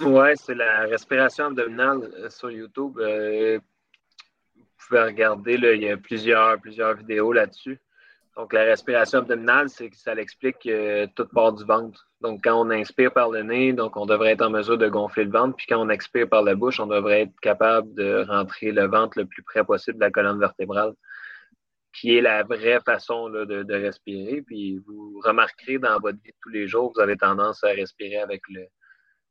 [0.00, 2.98] Oui, c'est la respiration abdominale euh, sur YouTube.
[2.98, 3.58] Euh,
[4.56, 7.80] vous pouvez regarder, il y a plusieurs, plusieurs vidéos là-dessus.
[8.36, 10.68] Donc, la respiration abdominale, c'est que ça l'explique
[11.16, 12.06] toute part du ventre.
[12.20, 15.24] Donc, quand on inspire par le nez, donc on devrait être en mesure de gonfler
[15.24, 15.56] le ventre.
[15.56, 19.18] Puis quand on expire par la bouche, on devrait être capable de rentrer le ventre
[19.18, 20.92] le plus près possible de la colonne vertébrale
[21.98, 24.42] qui est la vraie façon de, respirer.
[24.42, 28.18] Puis vous remarquerez dans votre vie de tous les jours, vous avez tendance à respirer
[28.18, 28.42] avec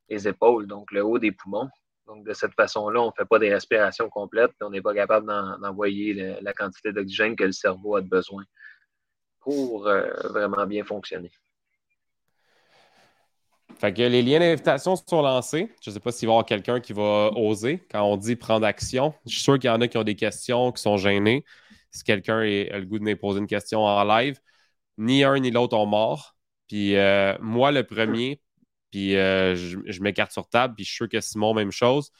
[0.09, 1.69] les épaules, donc le haut des poumons.
[2.07, 5.25] Donc, de cette façon-là, on ne fait pas des respirations complètes, on n'est pas capable
[5.27, 8.43] d'envoyer la quantité d'oxygène que le cerveau a besoin
[9.39, 11.31] pour euh, vraiment bien fonctionner.
[13.77, 15.71] Fait que les liens d'invitation sont lancés.
[15.81, 18.35] Je ne sais pas s'il va y avoir quelqu'un qui va oser quand on dit
[18.35, 19.13] prendre action.
[19.25, 21.43] Je suis sûr qu'il y en a qui ont des questions, qui sont gênés
[21.95, 24.39] si quelqu'un a le goût de me poser une question en live,
[24.97, 26.35] ni un ni l'autre ont mort.
[26.67, 28.41] Puis euh, moi, le premier,
[28.95, 32.13] puis euh, je, m'écarte sur table, puis je suis sûr que Simon, même chose.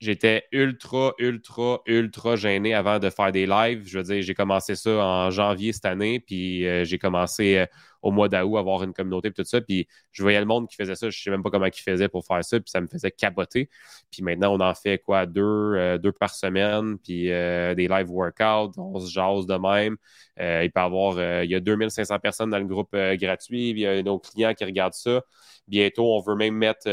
[0.00, 3.86] J'étais ultra, ultra, ultra gêné avant de faire des lives.
[3.86, 7.66] Je veux dire, j'ai commencé ça en janvier cette année, puis euh, j'ai commencé
[8.02, 9.60] au mois d'août, avoir une communauté et tout ça.
[9.60, 11.08] Puis je voyais le monde qui faisait ça.
[11.08, 12.58] Je ne sais même pas comment ils faisaient pour faire ça.
[12.58, 13.70] Puis ça me faisait capoter.
[14.10, 15.26] Puis maintenant, on en fait quoi?
[15.26, 16.98] Deux, euh, deux par semaine.
[16.98, 18.72] Puis euh, des live workouts.
[18.76, 19.96] On se jase de même.
[20.40, 23.70] Euh, il peut y avoir, il y a 2500 personnes dans le groupe gratuit.
[23.70, 25.22] Il y a nos clients qui regardent ça.
[25.68, 26.88] Bientôt, on veut même mettre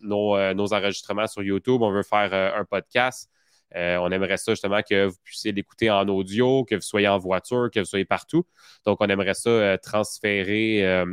[0.00, 1.82] nos, nos, enregistrements sur YouTube.
[1.82, 3.30] On veut faire un podcast.
[3.76, 7.18] Euh, on aimerait ça justement que vous puissiez l'écouter en audio, que vous soyez en
[7.18, 8.46] voiture, que vous soyez partout.
[8.86, 11.06] Donc, on aimerait ça euh, transférer euh,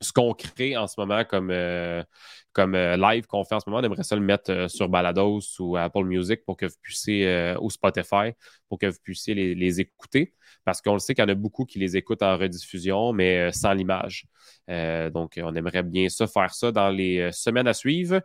[0.00, 1.48] ce qu'on crée en ce moment comme,
[2.52, 3.80] comme live qu'on fait en ce moment.
[3.80, 7.70] On aimerait ça le mettre sur Balados ou Apple Music pour que vous puissiez, ou
[7.70, 8.32] Spotify,
[8.68, 10.34] pour que vous puissiez les, écouter.
[10.64, 13.50] Parce qu'on le sait qu'il y en a beaucoup qui les écoutent en rediffusion, mais
[13.52, 14.26] sans l'image.
[14.68, 18.20] donc, on aimerait bien ça, faire ça dans les semaines à suivre.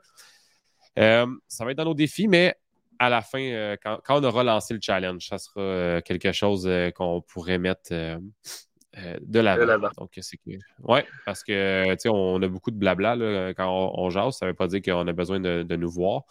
[0.98, 1.26] ça
[1.66, 2.58] va être dans nos défis, mais
[3.02, 6.68] à la fin, euh, quand, on aura lancé le challenge, ça sera euh, quelque chose
[6.68, 9.90] euh, qu'on pourrait mettre de l'avant.
[9.98, 10.52] Donc, c'est que.
[10.84, 14.38] Ouais, parce que, tu sais, on a beaucoup de blabla quand on, jase.
[14.38, 16.26] Ça ne veut pas dire qu'on a besoin de, nous voir.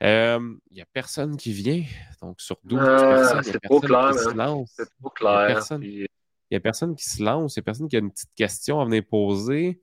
[0.00, 1.84] Il n'y a personne qui vient.
[2.20, 4.14] Donc, sur 12 personnes, c'est trop clair.
[4.14, 5.62] C'est trop clair.
[5.80, 6.08] Il
[6.50, 7.54] n'y a, personne qui se lance.
[7.54, 9.80] Il n'y a personne qui a une petite question à venir poser.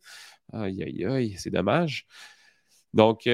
[0.51, 2.05] Aïe, aïe, aïe, c'est dommage.
[2.93, 3.25] Donc,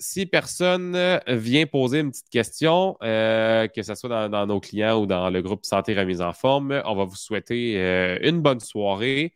[0.00, 5.00] si personne euh, vient poser une petite question, euh, que ce soit dans, nos clients
[5.00, 8.60] ou dans le groupe Santé Remise en Forme, on va vous souhaiter euh, une bonne
[8.60, 9.34] soirée.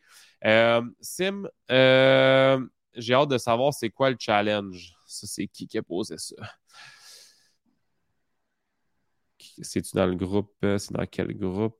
[1.01, 4.95] Sim, j'ai hâte de savoir c'est quoi le challenge.
[5.07, 6.35] Ça, c'est qui qui a posé ça?
[9.63, 10.55] C'est-tu dans le groupe?
[10.63, 11.79] C'est dans quel groupe?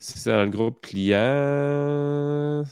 [0.00, 2.64] C'est dans le groupe client.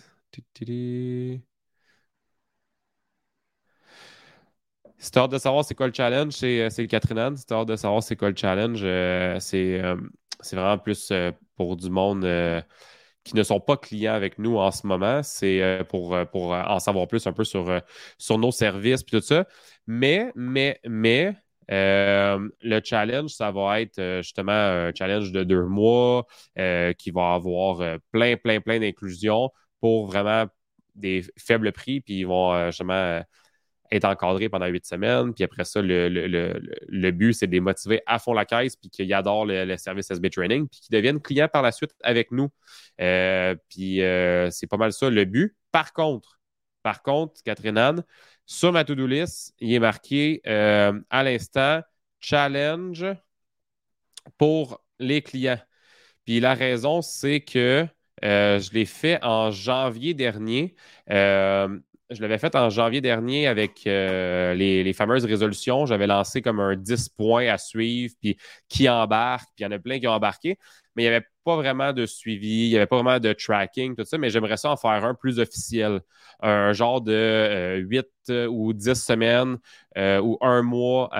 [4.99, 7.37] C'est hâte de savoir c'est quoi le challenge, c'est euh, le Catherine Anne.
[7.37, 8.81] C'est hâte de savoir c'est quoi le challenge.
[8.83, 9.97] Euh, euh,
[10.41, 11.13] c'est vraiment plus
[11.57, 12.27] pour du monde
[13.25, 15.23] qui ne sont pas clients avec nous en ce moment.
[15.23, 17.81] C'est pour, pour en savoir plus un peu sur,
[18.19, 19.47] sur nos services et tout ça.
[19.87, 21.35] Mais, mais, mais,
[21.69, 26.27] le challenge, ça va être justement un challenge de deux mois
[26.99, 29.51] qui va avoir plein, plein, plein d'inclusions
[29.81, 30.47] pour vraiment
[30.95, 33.21] des faibles prix, puis ils vont euh, justement euh,
[33.91, 35.35] être encadrés pendant huit semaines.
[35.35, 39.13] Puis après ça, le, but, c'est de les motiver à fond la caisse, puis qu'ils
[39.15, 42.49] adorent le, service SB Training, puis qu'ils deviennent clients par la suite avec nous.
[43.01, 44.01] Euh, puis
[44.51, 45.57] c'est pas mal ça le but.
[45.71, 46.41] Par contre,
[46.83, 48.05] par contre, Catherine Anne,
[48.47, 51.83] sur ma to-do list, il est marqué à l'instant
[52.21, 53.07] challenge
[54.39, 55.61] pour les clients.
[56.25, 57.87] Puis la raison, c'est que
[58.25, 60.75] euh, je l'ai fait en janvier dernier.
[61.11, 61.79] Euh,
[62.11, 65.87] je l'avais fait en janvier dernier avec euh, les, fameuses résolutions.
[65.87, 68.39] J'avais lancé comme un 10 points à suivre, puis
[68.69, 70.57] qui embarque, puis il y en a plein qui ont embarqué.
[70.95, 73.97] mais il n'y avait pas vraiment de suivi, il n'y avait pas vraiment de tracking,
[73.97, 76.01] tout ça, mais j'aimerais ça en faire un plus officiel.
[76.41, 78.07] Un genre de 8
[78.49, 79.59] ou 10 semaines
[79.97, 81.11] ou un mois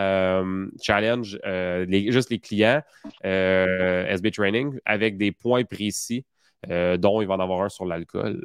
[0.81, 1.39] challenge,
[1.89, 2.83] juste les clients
[3.25, 6.25] SB Training avec des points précis,
[6.65, 8.43] dont il va en avoir un sur l'alcool.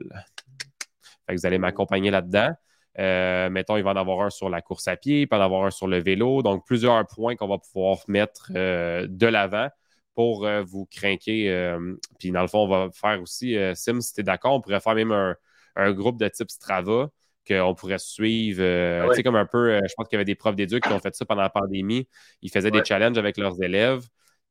[1.30, 2.54] vous allez m'accompagner là-dedans.
[3.00, 5.42] Euh, mettons, il va en avoir un sur la course à pied, il va en
[5.42, 6.42] avoir un sur le vélo.
[6.42, 9.70] Donc, plusieurs points qu'on va pouvoir mettre euh, de l'avant
[10.14, 11.76] pour euh, vous craquer.
[12.20, 14.82] puis, dans le fond, on va faire aussi, Sim, si tu es d'accord, on pourrait
[14.82, 17.10] faire même un, groupe de type Strava
[17.48, 18.62] qu'on pourrait suivre.
[18.62, 20.94] Ah tu sais, comme un peu, je pense qu'il y avait des profs d'éduc qui
[20.94, 22.08] ont fait ça pendant la pandémie.
[22.42, 24.04] Ils faisaient des challenges avec leurs élèves.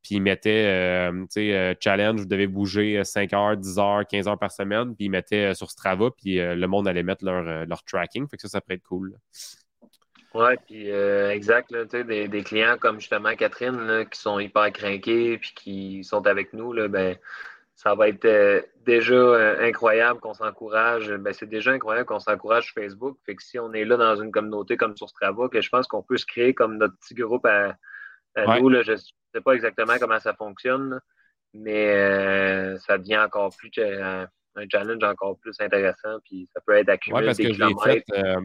[0.03, 4.07] Puis ils mettaient, euh, tu sais, euh, challenge, vous devez bouger 5 heures, 10 heures,
[4.07, 4.94] 15 heures par semaine.
[4.96, 8.26] Puis ils mettaient euh, sur Strava, puis le monde allait mettre leur, leur tracking.
[8.28, 9.14] Fait que ça, ça pourrait être cool.
[10.32, 11.70] Oui, puis exact.
[11.72, 16.53] Là, des, des clients comme justement Catherine qui sont hyper craqués puis qui sont avec
[16.53, 17.16] nous, là, ben,
[17.74, 21.12] ça va être déjà incroyable qu'on s'encourage.
[21.12, 23.18] Ben, c'est déjà incroyable qu'on s'encourage sur Facebook.
[23.26, 25.88] Fait que si on est là dans une communauté comme sur Strava, que je pense
[25.88, 27.76] qu'on peut se créer comme notre petit groupe à,
[28.61, 28.92] nous, là, je,
[29.32, 31.00] je sais pas exactement comment ça fonctionne,
[31.54, 34.26] mais euh, ça devient encore plus un,
[34.70, 38.04] challenge encore plus intéressant, puis ça peut être accumulé ouais, parce que Je l'ai fait,
[38.14, 38.40] euh,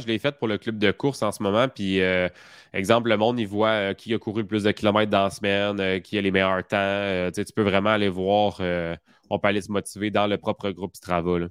[0.00, 1.68] je l'ai fait pour le club de course en ce moment.
[1.68, 2.28] Puis, euh,
[2.72, 6.02] exemple, le monde, il voit qui a couru le plus de kilomètres dans la semaine,
[6.02, 7.30] qui a les meilleurs temps.
[7.34, 8.60] tu peux vraiment aller voir.
[9.30, 11.38] on peut aller se motiver dans le propre groupe Strava.
[11.38, 11.48] Là.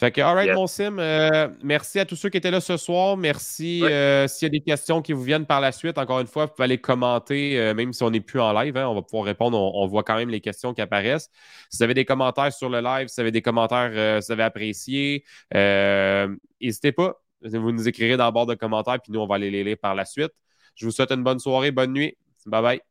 [0.00, 3.18] Fait que, alright, mon sim, euh, merci à tous ceux qui étaient là ce soir.
[3.18, 3.82] Merci.
[3.84, 6.46] Euh, s'il y a des questions qui vous viennent par la suite, encore une fois,
[6.46, 9.02] vous pouvez aller commenter, euh, même si on n'est plus en live, hein, on va
[9.02, 9.58] pouvoir répondre.
[9.58, 11.28] On, voit quand même les questions qui apparaissent.
[11.68, 14.32] Si vous avez des commentaires sur le live, si vous avez des commentaires, si vous
[14.32, 15.22] avez apprécié,
[15.54, 17.20] n'hésitez pas.
[17.42, 19.76] Vous nous écrirez dans le bord de commentaires, puis nous, on va aller les lire
[19.76, 20.32] par la suite.
[20.76, 22.16] Je vous souhaite une bonne soirée, bonne nuit.
[22.46, 22.89] Bye bye.